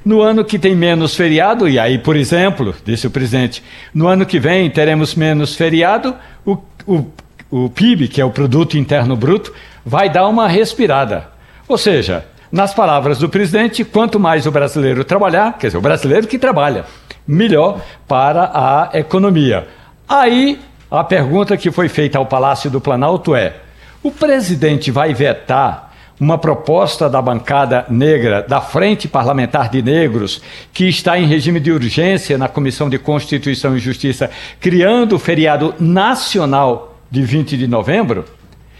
[0.08, 3.62] No ano que tem menos feriado, e aí, por exemplo, disse o presidente,
[3.94, 7.06] no ano que vem teremos menos feriado, o, o,
[7.52, 9.54] o PIB, que é o Produto Interno Bruto,
[9.86, 11.28] vai dar uma respirada.
[11.68, 16.26] Ou seja, nas palavras do presidente, quanto mais o brasileiro trabalhar, quer dizer, o brasileiro
[16.26, 16.86] que trabalha,
[17.28, 19.68] melhor para a economia.
[20.08, 20.58] Aí,
[20.90, 23.58] a pergunta que foi feita ao Palácio do Planalto é:
[24.02, 25.87] o presidente vai vetar
[26.20, 30.42] uma proposta da bancada negra, da Frente Parlamentar de Negros,
[30.74, 35.76] que está em regime de urgência na Comissão de Constituição e Justiça, criando o feriado
[35.80, 38.26] nacional de 20 de novembro?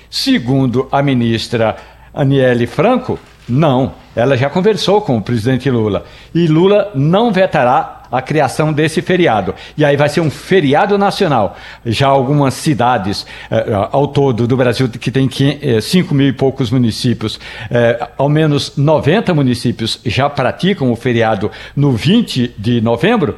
[0.10, 1.78] Segundo a ministra
[2.14, 3.94] Aniele Franco, não.
[4.16, 6.06] Ela já conversou com o presidente Lula.
[6.34, 9.54] E Lula não vetará a criação desse feriado.
[9.78, 11.58] E aí vai ser um feriado nacional.
[11.86, 16.72] Já algumas cidades eh, ao todo do Brasil, que tem 5 eh, mil e poucos
[16.72, 17.40] municípios,
[17.70, 23.38] eh, ao menos 90 municípios já praticam o feriado no 20 de novembro.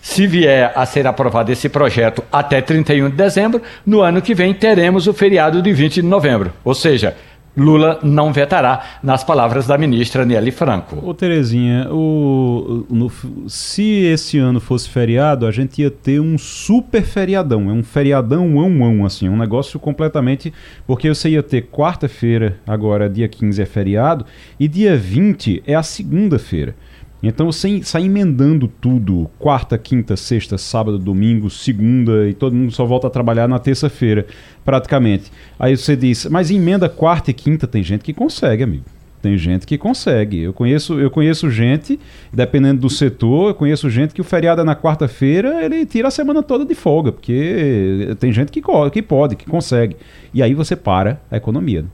[0.00, 4.54] Se vier a ser aprovado esse projeto até 31 de dezembro, no ano que vem
[4.54, 6.52] teremos o feriado de 20 de novembro.
[6.64, 7.16] Ou seja,
[7.56, 11.00] Lula não vetará, nas palavras da ministra Nelly Franco.
[11.02, 13.10] Ô Terezinha, o, no,
[13.48, 18.46] se esse ano fosse feriado, a gente ia ter um super feriadão, é um feriadão
[18.46, 20.52] um, um, assim, um negócio completamente,
[20.86, 24.26] porque você ia ter quarta-feira, agora dia 15 é feriado,
[24.60, 26.74] e dia 20 é a segunda-feira.
[27.22, 32.84] Então você sai emendando tudo, quarta, quinta, sexta, sábado, domingo, segunda, e todo mundo só
[32.84, 34.26] volta a trabalhar na terça-feira,
[34.64, 35.32] praticamente.
[35.58, 38.84] Aí você diz, mas emenda quarta e quinta, tem gente que consegue, amigo.
[39.22, 40.40] Tem gente que consegue.
[40.40, 41.98] Eu conheço, eu conheço gente,
[42.32, 46.10] dependendo do setor, eu conheço gente que o feriado é na quarta-feira, ele tira a
[46.10, 48.62] semana toda de folga, porque tem gente que,
[48.92, 49.96] que pode, que consegue.
[50.32, 51.82] E aí você para a economia.
[51.82, 51.88] Né?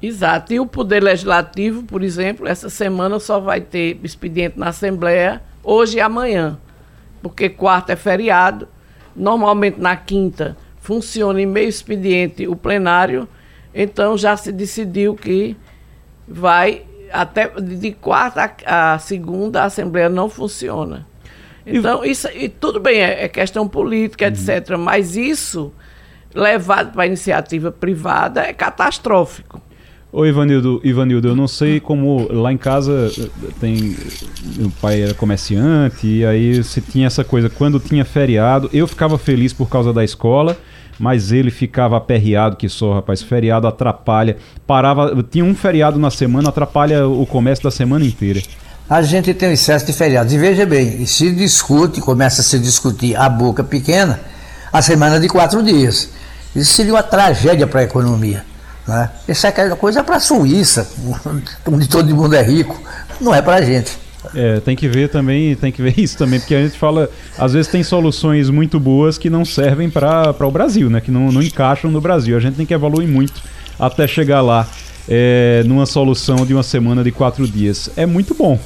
[0.00, 0.52] Exato.
[0.52, 5.98] E o Poder Legislativo, por exemplo, essa semana só vai ter expediente na Assembleia hoje
[5.98, 6.58] e amanhã.
[7.22, 8.68] Porque quarta é feriado.
[9.14, 13.28] Normalmente na quinta funciona em meio expediente o plenário.
[13.74, 15.56] Então já se decidiu que
[16.26, 21.06] vai até de quarta a segunda a Assembleia não funciona.
[21.66, 24.30] Então, isso e tudo bem, é, é questão política, uhum.
[24.30, 24.76] etc.
[24.78, 25.72] Mas isso,
[26.34, 29.60] levado para a iniciativa privada, é catastrófico.
[30.10, 33.28] Ô Ivanildo, Ivanildo, eu não sei como lá em casa eh,
[33.60, 33.94] tem.
[34.56, 39.18] Meu pai era comerciante, e aí se tinha essa coisa, quando tinha feriado, eu ficava
[39.18, 40.56] feliz por causa da escola,
[40.98, 43.20] mas ele ficava aperreado que só, rapaz.
[43.20, 44.38] Feriado atrapalha.
[44.66, 45.24] Parava.
[45.30, 48.42] Tinha um feriado na semana, atrapalha o comércio da semana inteira.
[48.88, 50.32] A gente tem um excesso de feriados.
[50.32, 54.18] E veja bem, se discute, começa a se discutir a boca pequena,
[54.72, 56.08] a semana de quatro dias.
[56.56, 58.47] Isso seria uma tragédia para a economia.
[58.88, 59.10] Né?
[59.28, 60.90] É aquela coisa para a Suíça,
[61.70, 62.80] onde todo mundo é rico,
[63.20, 63.98] não é para a gente.
[64.34, 67.52] É, tem que ver também, tem que ver isso também, porque a gente fala, às
[67.52, 71.00] vezes tem soluções muito boas que não servem para o Brasil, né?
[71.00, 72.36] Que não, não encaixam no Brasil.
[72.36, 73.40] A gente tem que evoluir muito
[73.78, 74.66] até chegar lá
[75.08, 77.90] é, numa solução de uma semana de quatro dias.
[77.94, 78.58] É muito bom,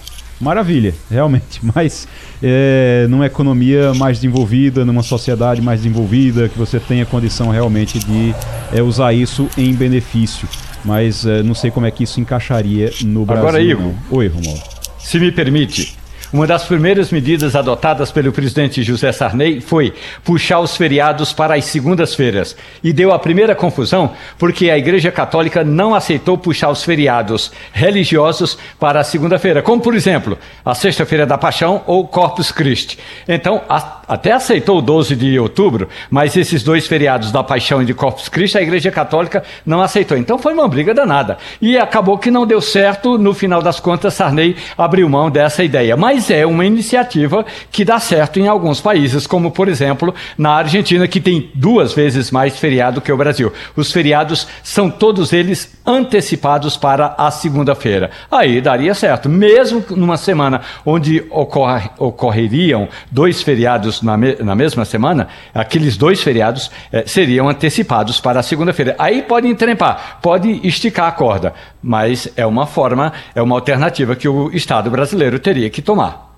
[0.42, 1.60] maravilha, realmente.
[1.74, 2.06] Mas
[2.42, 8.34] é, numa economia mais desenvolvida, numa sociedade mais desenvolvida, que você tenha condição realmente de
[8.72, 10.48] é, usar isso em benefício.
[10.84, 13.46] Mas é, não sei como é que isso encaixaria no Brasil.
[13.46, 13.92] Agora, Igor.
[14.10, 14.62] Oi, Romualdo.
[14.98, 15.96] Se me permite,
[16.32, 19.92] uma das primeiras medidas adotadas pelo presidente José Sarney foi
[20.24, 22.56] puxar os feriados para as segundas-feiras.
[22.82, 28.56] E deu a primeira confusão porque a Igreja Católica não aceitou puxar os feriados religiosos
[28.80, 32.98] para a segunda-feira, como por exemplo, a Sexta-feira da Paixão ou Corpus Christi.
[33.28, 37.86] Então, a, até aceitou o 12 de outubro, mas esses dois feriados da Paixão e
[37.86, 40.18] de Corpus Christi, a Igreja Católica não aceitou.
[40.18, 41.38] Então foi uma briga danada.
[41.60, 45.96] E acabou que não deu certo, no final das contas, Sarney abriu mão dessa ideia.
[45.96, 51.08] Mas é uma iniciativa que dá certo em alguns países, como por exemplo na Argentina,
[51.08, 53.50] que tem duas vezes mais feriado que o Brasil.
[53.74, 58.10] Os feriados são todos eles antecipados para a segunda-feira.
[58.30, 64.84] Aí daria certo, mesmo numa semana onde ocorre, ocorreriam dois feriados na, me, na mesma
[64.84, 68.94] semana, aqueles dois feriados eh, seriam antecipados para a segunda-feira.
[68.98, 74.28] Aí pode entrempar, pode esticar a corda, mas é uma forma, é uma alternativa que
[74.28, 76.32] o Estado brasileiro teria que tomar.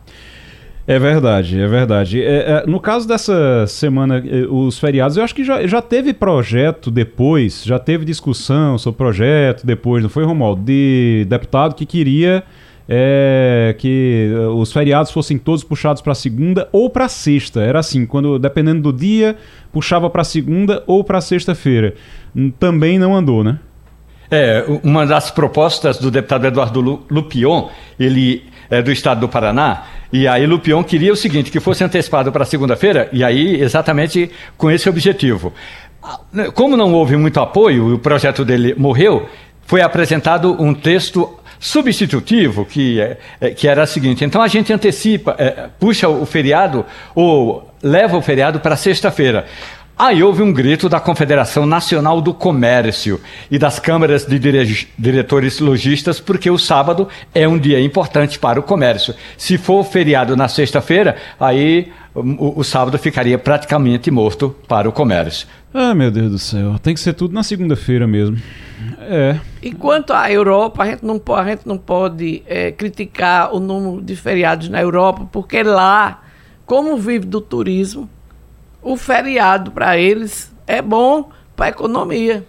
[0.87, 2.23] É verdade, é verdade.
[2.23, 6.13] É, é, no caso dessa semana, é, os feriados, eu acho que já, já teve
[6.13, 10.63] projeto depois, já teve discussão sobre projeto depois, não foi, Romualdo?
[10.63, 12.45] De deputado que queria
[12.89, 17.61] é, que é, os feriados fossem todos puxados para segunda ou para sexta.
[17.61, 19.37] Era assim, quando dependendo do dia,
[19.73, 21.95] puxava para segunda ou para sexta-feira.
[22.59, 23.59] Também não andou, né?
[24.31, 27.69] É, uma das propostas do deputado Eduardo Lupion,
[27.99, 32.33] ele é do estado do Paraná, e aí Lupion queria o seguinte, que fosse antecipado
[32.33, 35.53] para segunda-feira, e aí exatamente com esse objetivo.
[36.55, 39.29] Como não houve muito apoio, o projeto dele morreu,
[39.67, 44.71] foi apresentado um texto substitutivo que, é, é, que era o seguinte: então a gente
[44.71, 46.85] antecipa, é, puxa o feriado
[47.15, 49.47] ou leva o feriado para sexta-feira.
[49.97, 55.61] Aí houve um grito da Confederação Nacional do Comércio e das câmaras de dire diretores
[55.61, 59.15] logistas, porque o sábado é um dia importante para o comércio.
[59.39, 65.49] Se for feriado na sexta-feira, aí o, o, sábado ficaria praticamente morto para o comércio.
[65.73, 68.37] Ah, meu Deus do céu, tem que ser tudo na segunda-feira mesmo.
[69.01, 69.41] É.
[69.63, 74.15] Enquanto a Europa, a gente não, a gente não pode é, criticar o número de
[74.15, 76.23] feriados na Europa, porque lá,
[76.65, 78.09] como vive do turismo,
[78.81, 82.47] o feriado para eles é bom para a economia.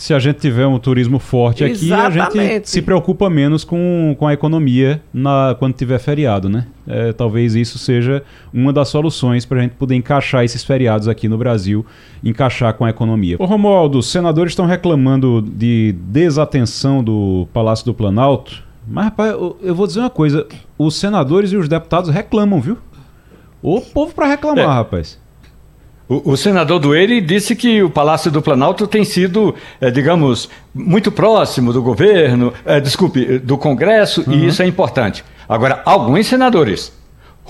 [0.00, 2.38] Se a gente tiver um turismo forte aqui, Exatamente.
[2.38, 6.68] a gente se preocupa menos com, com a economia na, quando tiver feriado, né?
[6.86, 11.28] É, talvez isso seja uma das soluções para a gente poder encaixar esses feriados aqui
[11.28, 11.84] no Brasil,
[12.24, 13.36] encaixar com a economia.
[13.38, 19.58] Ô Romualdo, os senadores estão reclamando de desatenção do Palácio do Planalto, mas rapaz, eu,
[19.60, 20.46] eu vou dizer uma coisa,
[20.78, 22.78] os senadores e os deputados reclamam, viu?
[23.60, 24.66] O povo para reclamar, é.
[24.66, 25.19] rapaz.
[26.10, 31.12] O, o, senador Dueire disse que o Palácio do Planalto tem sido, é, digamos, muito
[31.12, 34.32] próximo do governo, é, desculpe, do Congresso, uhum.
[34.32, 35.24] e isso é importante.
[35.48, 36.92] Agora, alguns senadores,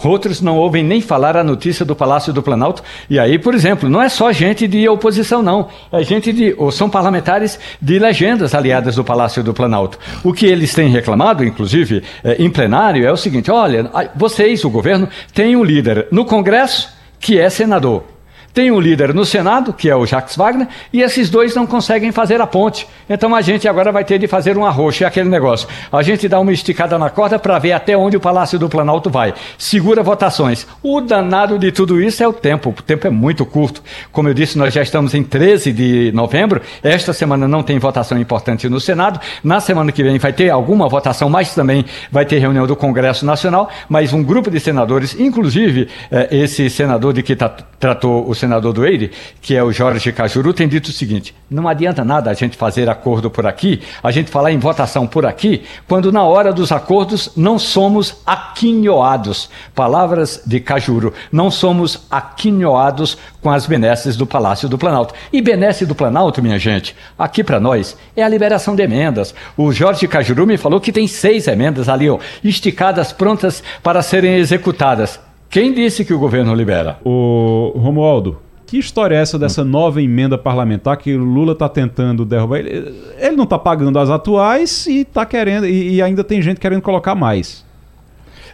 [0.05, 3.89] outros não ouvem nem falar a notícia do Palácio do Planalto, e aí, por exemplo,
[3.89, 8.55] não é só gente de oposição, não, é gente de, ou são parlamentares de legendas
[8.55, 9.99] aliadas do Palácio do Planalto.
[10.23, 14.69] O que eles têm reclamado, inclusive, é, em plenário, é o seguinte: olha, vocês, o
[14.69, 18.05] governo, têm um líder no Congresso que é senador.
[18.53, 22.11] Tem um líder no Senado, que é o Jacques Wagner, e esses dois não conseguem
[22.11, 22.87] fazer a ponte.
[23.09, 25.69] Então a gente agora vai ter de fazer um arroxo, é aquele negócio.
[25.93, 29.09] A gente dá uma esticada na corda para ver até onde o Palácio do Planalto
[29.09, 29.35] vai.
[29.57, 30.67] Segura votações.
[30.83, 32.71] O danado de tudo isso é o tempo.
[32.71, 33.83] O tempo é muito curto.
[34.11, 36.61] Como eu disse, nós já estamos em 13 de novembro.
[36.83, 39.21] Esta semana não tem votação importante no Senado.
[39.45, 43.25] Na semana que vem vai ter alguma votação, mas também vai ter reunião do Congresso
[43.25, 43.71] Nacional.
[43.89, 48.73] Mas um grupo de senadores, inclusive eh, esse senador de que tá, tratou o senador
[48.73, 52.35] do Eire, que é o Jorge Cajuru, tem dito o seguinte: não adianta nada a
[52.35, 56.53] gente fazer acordo por aqui, a gente falar em votação por aqui, quando na hora
[56.53, 59.49] dos acordos não somos aquinhoados.
[59.75, 65.15] Palavras de Cajuru, não somos aquinhoados com as benesses do Palácio do Planalto.
[65.33, 69.35] E benesse do Planalto, minha gente, aqui para nós, é a liberação de emendas.
[69.57, 74.37] O Jorge Cajuru me falou que tem seis emendas ali, ó, esticadas, prontas para serem
[74.37, 75.30] executadas.
[75.51, 76.99] Quem disse que o governo libera?
[77.05, 82.25] O Romualdo, que história é essa dessa nova emenda parlamentar que o Lula está tentando
[82.25, 82.59] derrubar?
[82.61, 86.61] Ele, ele não está pagando as atuais e tá querendo e, e, ainda tem gente
[86.61, 87.65] querendo colocar mais.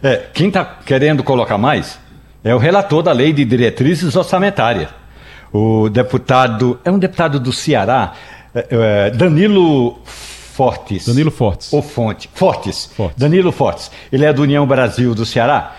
[0.01, 1.99] É, quem está querendo colocar mais
[2.43, 4.89] é o relator da lei de diretrizes orçamentárias.
[5.53, 8.13] O deputado é um deputado do Ceará,
[8.55, 11.05] é, é, Danilo Fortes.
[11.05, 11.71] Danilo Fortes.
[11.71, 12.27] O Fonte.
[12.33, 12.89] Fortes.
[12.97, 13.19] Fortes.
[13.19, 13.91] Danilo Fortes.
[14.11, 15.75] Ele é do União Brasil do Ceará.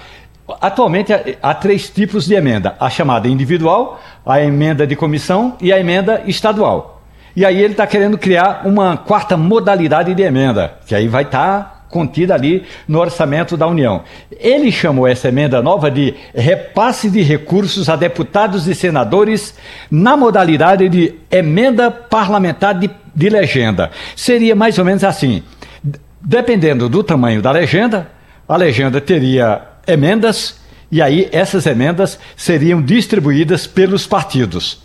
[0.61, 5.79] Atualmente há três tipos de emenda: a chamada individual, a emenda de comissão e a
[5.79, 7.03] emenda estadual.
[7.37, 11.63] E aí ele está querendo criar uma quarta modalidade de emenda, que aí vai estar
[11.63, 14.03] tá contida ali no orçamento da União.
[14.39, 19.55] Ele chamou essa emenda nova de repasse de recursos a deputados e senadores
[19.91, 23.91] na modalidade de emenda parlamentar de, de legenda.
[24.17, 25.43] Seria mais ou menos assim:
[26.21, 28.09] dependendo do tamanho da legenda,
[28.49, 30.61] a legenda teria emendas
[30.91, 34.83] E aí essas emendas seriam distribuídas pelos partidos.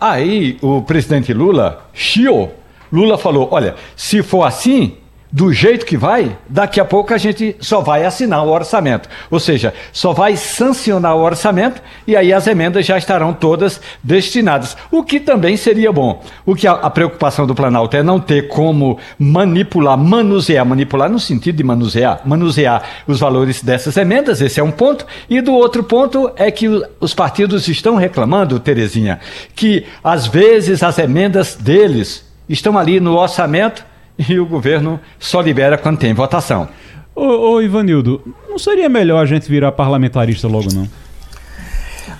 [0.00, 2.54] Aí o presidente Lula chiou.
[2.92, 4.96] Lula falou: olha, se for assim,
[5.32, 9.08] do jeito que vai, daqui a pouco a gente só vai assinar o orçamento.
[9.30, 14.76] Ou seja, só vai sancionar o orçamento e aí as emendas já estarão todas destinadas.
[14.90, 16.22] O que também seria bom.
[16.44, 21.20] O que a, a preocupação do Planalto é não ter como manipular, manusear, manipular no
[21.20, 25.06] sentido de manusear, manusear os valores dessas emendas, esse é um ponto.
[25.28, 26.68] E do outro ponto é que
[26.98, 29.20] os partidos estão reclamando, Terezinha,
[29.54, 33.89] que às vezes as emendas deles estão ali no orçamento
[34.28, 36.68] e o governo só libera quando tem votação.
[37.14, 40.88] Ô, ô Ivanildo, não seria melhor a gente virar parlamentarista logo, não?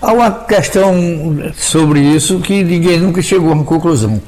[0.01, 0.95] Há uma questão
[1.53, 4.21] sobre isso que ninguém nunca chegou a uma conclusão.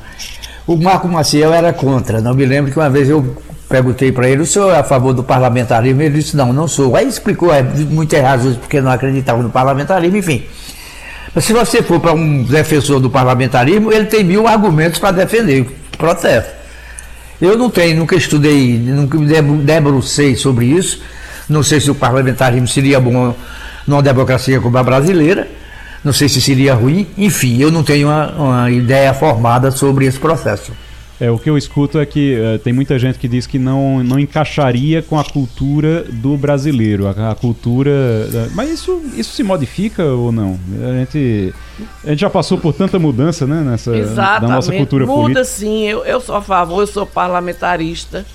[0.68, 2.22] O Marco Maciel era contra.
[2.22, 3.36] Não me lembro que uma vez eu
[3.68, 6.02] perguntei para ele: o senhor é a favor do parlamentarismo?
[6.02, 6.96] Ele disse: não, não sou.
[6.96, 10.44] Aí explicou é, muitas razões porque não acreditava no parlamentarismo, enfim.
[11.34, 15.66] Mas se você for para um defensor do parlamentarismo, ele tem mil argumentos para defender
[15.98, 16.63] protesto.
[17.42, 21.02] Eu não tenho, nunca estudei, nunca me debrucei sobre isso.
[21.50, 23.36] Não sei se o parlamentarismo seria bom
[23.86, 25.48] numa democracia como a brasileira.
[26.04, 27.08] Não sei se seria ruim.
[27.18, 30.72] Enfim, eu não tenho uma, uma ideia formada sobre esse processo.
[31.20, 34.04] É, o que eu escuto é que uh, tem muita gente que diz que não,
[34.04, 37.92] não encaixaria com a cultura do brasileiro, a, a cultura.
[37.92, 40.60] Uh, mas isso, isso se modifica ou não?
[40.82, 41.54] A gente,
[42.04, 44.42] a gente já passou por tanta mudança, né, nessa Exatamente.
[44.42, 45.46] da nossa cultura Muda política.
[45.46, 48.26] sim, eu, eu sou a favor, eu sou parlamentarista.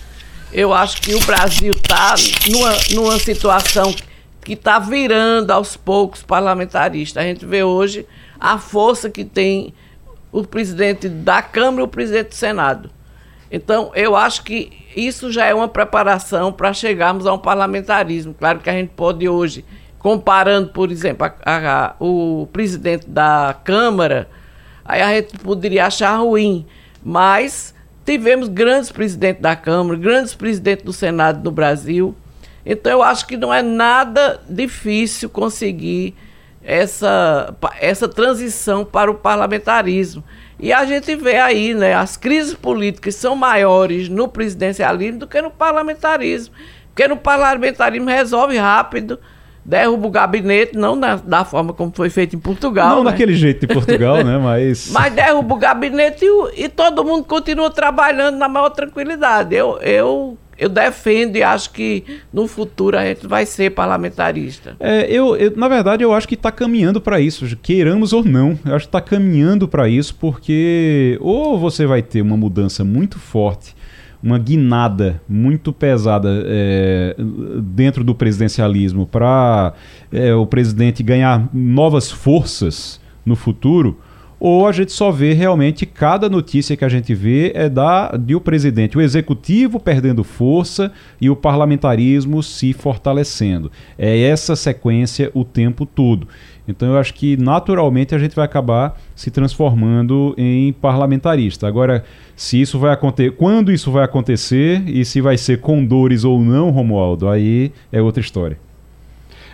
[0.53, 2.15] Eu acho que o Brasil está
[2.49, 3.95] numa, numa situação
[4.43, 7.21] que está virando aos poucos parlamentarista.
[7.21, 8.07] A gente vê hoje
[8.41, 9.75] a força que tem
[10.31, 12.91] o presidente da Câmara e o presidente do Senado.
[13.51, 18.35] Então, eu acho que isso já é uma preparação para chegarmos a um parlamentarismo.
[18.35, 19.65] Claro que a gente pode hoje,
[19.99, 24.29] comparando, por exemplo, a, a, o presidente da Câmara,
[24.85, 26.67] aí a gente poderia achar ruim,
[27.03, 27.75] mas
[28.05, 32.15] tivemos grandes presidentes da Câmara, grandes presidentes do Senado no Brasil.
[32.67, 36.15] Então, eu acho que não é nada difícil conseguir
[36.69, 40.23] essa, essa transição para o parlamentarismo.
[40.61, 45.41] E a gente vê aí, né, as crises políticas são maiores no presidencialismo do que
[45.41, 46.55] no parlamentarismo.
[46.89, 49.19] Porque no parlamentarismo resolve rápido,
[49.65, 52.97] derruba o gabinete, não na, da forma como foi feito em Portugal.
[52.97, 53.13] Não né?
[53.13, 54.37] daquele jeito de Portugal, né?
[54.37, 54.91] Mas.
[54.91, 59.55] Mas derruba o gabinete e, e, todo mundo continua trabalhando na maior tranquilidade.
[59.55, 64.77] Eu, eu eu defendo e acho que no futuro a gente vai ser parlamentarista.
[64.81, 68.59] É, eu, eu na verdade, eu acho que está caminhando para isso, queiramos ou não.
[68.65, 73.19] Eu acho que está caminhando para isso porque ou você vai ter uma mudança muito
[73.21, 73.77] forte,
[74.21, 77.15] uma guinada muito pesada é,
[77.63, 79.73] dentro do presidencialismo para
[80.11, 83.97] é, o presidente ganhar novas forças no futuro
[84.41, 88.35] ou a gente só vê realmente cada notícia que a gente vê é da de
[88.35, 93.71] o presidente, o executivo perdendo força e o parlamentarismo se fortalecendo.
[93.99, 96.29] É essa sequência o tempo todo.
[96.67, 101.67] Então eu acho que naturalmente a gente vai acabar se transformando em parlamentarista.
[101.67, 102.05] Agora,
[102.37, 106.41] se isso vai acontecer, quando isso vai acontecer e se vai ser com dores ou
[106.41, 108.68] não, Romualdo, aí é outra história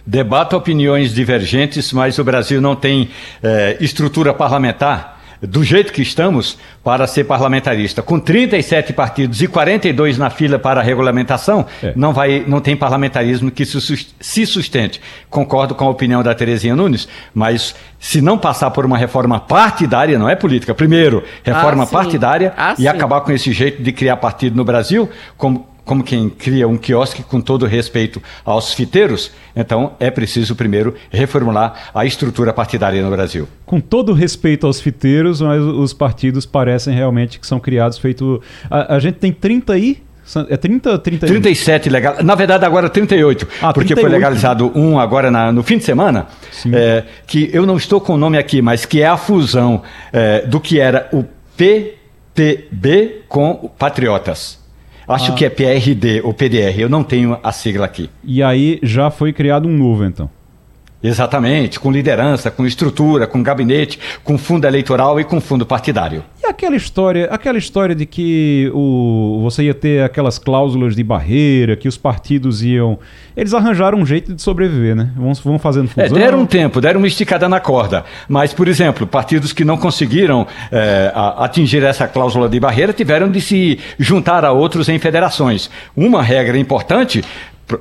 [0.07, 3.11] debata opiniões divergentes, mas o Brasil não tem
[3.43, 5.15] eh, estrutura parlamentar
[5.47, 8.03] do jeito que estamos para ser parlamentarista.
[8.03, 11.93] Com 37 partidos e 42 na fila para a regulamentação, é.
[11.95, 15.01] não, vai, não tem parlamentarismo que se sustente.
[15.29, 20.19] Concordo com a opinião da Terezinha Nunes, mas se não passar por uma reforma partidária,
[20.19, 20.75] não é política.
[20.75, 25.09] Primeiro, reforma ah, partidária ah, e acabar com esse jeito de criar partido no Brasil,
[25.37, 30.95] como como quem cria um quiosque com todo respeito aos fiteiros, então é preciso primeiro
[31.11, 33.47] reformular a estrutura partidária no Brasil.
[33.67, 38.43] Com todo respeito aos fiteiros, mas os partidos parecem realmente que são criados feito.
[38.71, 40.03] A, a gente tem 30 aí.
[40.49, 42.17] É 30, 30 37 legal.
[42.23, 43.47] Na verdade, agora 38.
[43.61, 44.01] Ah, porque 38.
[44.01, 46.29] foi legalizado um agora na, no fim de semana.
[46.73, 50.41] É, que eu não estou com o nome aqui, mas que é a fusão é,
[50.47, 51.27] do que era o
[51.59, 54.64] PTB com Patriotas.
[55.07, 55.35] Acho ah.
[55.35, 58.11] que é PRD ou PDR, eu não tenho a sigla aqui.
[58.23, 60.31] E aí já foi criado um novo, então?
[61.05, 66.25] Exatamente, com liderança, com estrutura, com gabinete, com fundo eleitoral e com fundo partidário.
[66.43, 71.77] E aquela história, aquela história de que o, você ia ter aquelas cláusulas de barreira,
[71.77, 72.99] que os partidos iam.
[73.37, 75.11] Eles arranjaram um jeito de sobreviver, né?
[75.15, 76.17] Vão, vão fazendo é, fusão.
[76.17, 78.03] É, deram um tempo, deram uma esticada na corda.
[78.27, 83.43] Mas, por exemplo, partidos que não conseguiram é, atingir essa cláusula de barreira tiveram de
[83.43, 85.69] se juntar a outros em federações.
[85.95, 87.23] Uma regra importante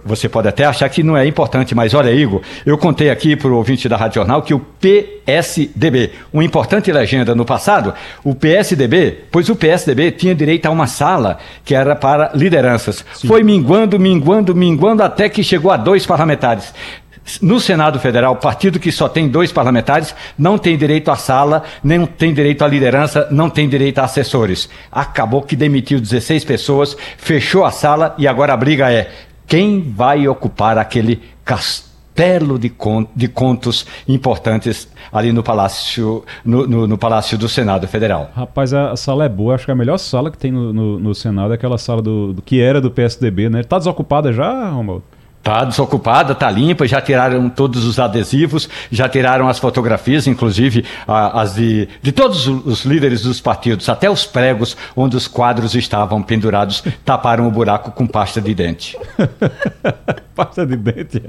[0.06, 3.50] você pode até achar que não é importante, mas olha, Igor, eu contei aqui para
[3.50, 7.94] o ouvinte da Rádio Jornal que o PSDB, uma importante legenda no passado,
[8.24, 13.04] o PSDB, pois o PSDB tinha direito a uma sala que era para lideranças.
[13.14, 13.28] Sim.
[13.28, 16.74] Foi minguando, minguando, minguando, até que chegou a dois parlamentares.
[17.42, 22.06] No Senado Federal, partido que só tem dois parlamentares, não tem direito à sala, nem
[22.06, 24.70] tem direito à liderança, não tem direito a assessores.
[24.92, 29.10] Acabou que demitiu 16 pessoas, fechou a sala e agora a briga é
[29.48, 32.72] quem vai ocupar aquele castelo de,
[33.16, 38.32] de contos importantes ali no Palácio, no, no, no, Palácio do Senado Federal.
[38.36, 41.52] Rapaz, a, sala é boa, acho que a melhor sala que tem no, no Senado
[41.52, 43.62] é aquela sala do, do, que era do PSDB, né?
[43.62, 45.04] Está desocupada já, Romualdo?
[45.44, 51.56] Está desocupada, está limpa, já tiraram todos os adesivos, já tiraram as fotografias, inclusive as
[51.56, 56.82] de, de todos os líderes dos partidos, até os pregos onde os quadros estavam pendurados,
[57.04, 58.98] taparam o buraco com pasta de dente.
[60.34, 61.22] pasta de dente?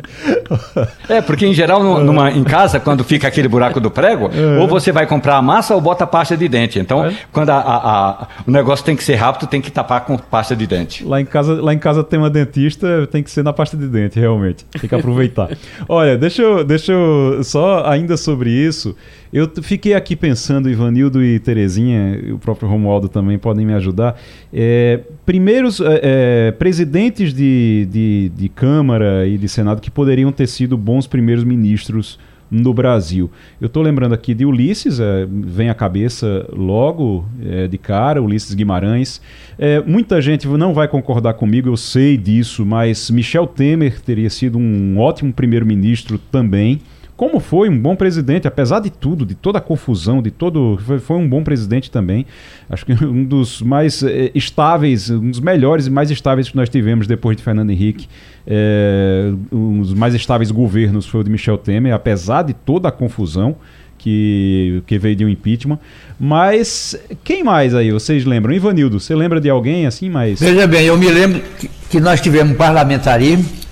[1.08, 4.60] é, porque em geral numa, em casa, quando fica aquele buraco do prego, é.
[4.60, 6.78] ou você vai comprar a massa ou bota pasta de dente.
[6.78, 7.12] Então, é.
[7.32, 10.54] quando a, a, a, o negócio tem que ser rápido, tem que tapar com pasta
[10.54, 11.04] de dente.
[11.04, 13.88] Lá em casa, lá em casa tem uma dentista, tem que ser na pasta de
[13.88, 14.64] dente realmente.
[14.80, 15.56] Tem que aproveitar.
[15.88, 18.96] Olha, deixa eu, deixa eu só ainda sobre isso.
[19.32, 24.20] Eu fiquei aqui pensando, Ivanildo e Terezinha, o próprio Romualdo também podem me ajudar.
[24.52, 30.46] É, primeiros é, é, presidentes de, de, de Câmara e de Senado que poderiam ter
[30.46, 32.18] sido bons primeiros ministros
[32.54, 33.30] no Brasil.
[33.60, 38.54] Eu estou lembrando aqui de Ulisses, é, vem à cabeça logo é, de cara, Ulisses
[38.54, 39.20] Guimarães.
[39.58, 44.56] É, muita gente não vai concordar comigo, eu sei disso, mas Michel Temer teria sido
[44.56, 46.80] um ótimo primeiro-ministro também
[47.16, 50.78] como foi um bom presidente, apesar de tudo, de toda a confusão, de todo.
[50.84, 52.26] Foi, foi um bom presidente também.
[52.68, 56.68] Acho que um dos mais é, estáveis, um dos melhores e mais estáveis que nós
[56.68, 58.08] tivemos depois de Fernando Henrique.
[58.46, 62.92] É, um dos mais estáveis governos foi o de Michel Temer, apesar de toda a
[62.92, 63.56] confusão
[63.96, 65.78] que, que veio de um impeachment.
[66.18, 67.90] Mas quem mais aí?
[67.92, 68.52] Vocês lembram?
[68.52, 70.40] Ivanildo, você lembra de alguém assim mais?
[70.40, 71.40] Veja bem, eu me lembro
[71.88, 73.63] que, nós tivemos parlamentarismo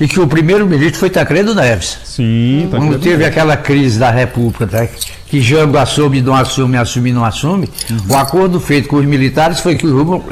[0.00, 1.98] e que o primeiro-ministro foi Tancredo Neves.
[2.04, 3.26] Sim, Tancredo Quando teve Neves.
[3.28, 4.88] aquela crise da República, tá?
[5.26, 7.98] que Jango assume, não assume, assume, não assume, uhum.
[8.08, 10.24] o acordo feito com os militares foi que, o,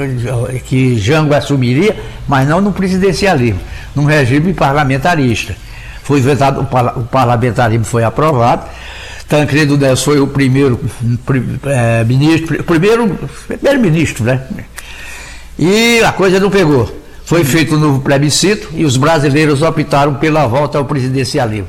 [0.65, 1.95] que Jango assumiria,
[2.27, 3.61] mas não no presidencialismo,
[3.95, 5.55] num regime parlamentarista.
[6.03, 6.63] Foi vetado,
[6.97, 8.67] o parlamentarismo foi aprovado,
[9.29, 10.81] Tancredo Neves foi o primeiro
[11.67, 14.41] é, ministro, primeiro, primeiro ministro, né?
[15.59, 16.98] E a coisa não pegou.
[17.29, 21.69] Foi feito um novo plebiscito e os brasileiros optaram pela volta ao presidencialismo.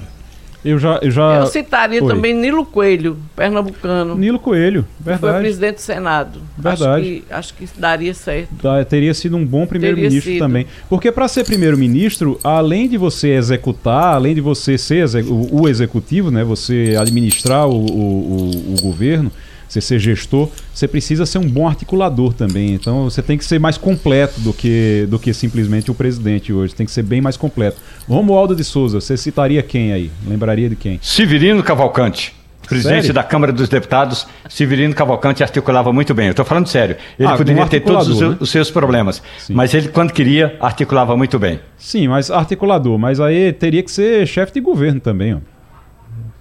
[0.64, 1.36] Eu já, eu já.
[1.36, 2.08] Eu citaria Oi.
[2.08, 4.16] também Nilo Coelho, pernambucano.
[4.16, 5.34] Nilo Coelho, verdade.
[5.34, 6.40] Foi presidente do Senado.
[6.58, 6.86] Verdade.
[6.86, 8.50] Acho que, acho que daria certo.
[8.64, 10.66] Da, teria sido um bom primeiro-ministro também.
[10.88, 16.32] Porque para ser primeiro-ministro, além de você executar, além de você ser o, o executivo,
[16.32, 19.30] né, você administrar o, o, o, o governo,
[19.70, 22.74] você ser gestor, você precisa ser um bom articulador também.
[22.74, 26.74] Então você tem que ser mais completo do que, do que simplesmente o presidente hoje.
[26.74, 27.78] Tem que ser bem mais completo.
[28.08, 30.12] Romualdo de Souza, você citaria quem aí?
[30.28, 31.00] Lembraria de quem?
[31.02, 32.40] Severino Cavalcante
[32.70, 33.14] presidente sério?
[33.16, 36.28] da Câmara dos Deputados, Severino Cavalcante, articulava muito bem.
[36.28, 36.96] Eu estou falando sério.
[37.18, 38.38] Ele ah, poderia ter todos os, né?
[38.40, 39.54] os seus problemas, Sim.
[39.56, 41.60] mas ele, quando queria, articulava muito bem.
[41.78, 42.98] Sim, mas articulador.
[43.00, 45.40] Mas aí teria que ser chefe de governo também, ó.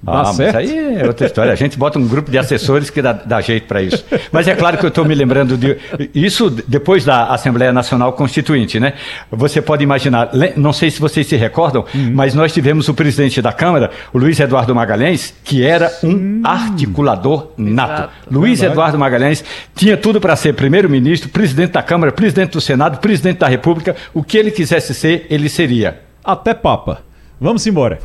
[0.01, 0.55] Dá ah, certo.
[0.55, 1.53] mas aí é outra história.
[1.53, 4.05] A gente bota um grupo de assessores que dá, dá jeito para isso.
[4.31, 5.77] Mas é claro que eu estou me lembrando de.
[6.15, 8.93] Isso depois da Assembleia Nacional Constituinte, né?
[9.31, 12.13] Você pode imaginar, não sei se vocês se recordam, uhum.
[12.15, 17.53] mas nós tivemos o presidente da Câmara, o Luiz Eduardo Magalhães, que era um articulador
[17.57, 17.93] nato.
[17.93, 18.13] Exato.
[18.31, 18.73] Luiz Verdade.
[18.73, 19.45] Eduardo Magalhães
[19.75, 23.97] tinha tudo para ser primeiro-ministro, presidente da Câmara, presidente do Senado, presidente da República.
[24.15, 26.01] O que ele quisesse ser, ele seria.
[26.25, 27.08] Até Papa.
[27.41, 28.01] Vamos embora.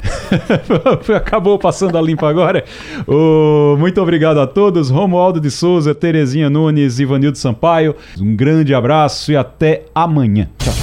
[1.15, 2.63] Acabou passando a limpa agora.
[3.07, 4.89] Oh, muito obrigado a todos.
[4.89, 7.95] Romualdo de Souza, Terezinha Nunes, Ivanildo Sampaio.
[8.19, 10.49] Um grande abraço e até amanhã.
[10.59, 10.73] Tchau.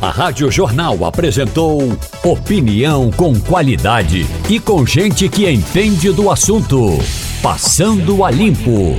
[0.00, 1.80] A Rádio Jornal apresentou
[2.22, 6.98] opinião com qualidade e com gente que entende do assunto.
[7.42, 8.94] Passando a limpo.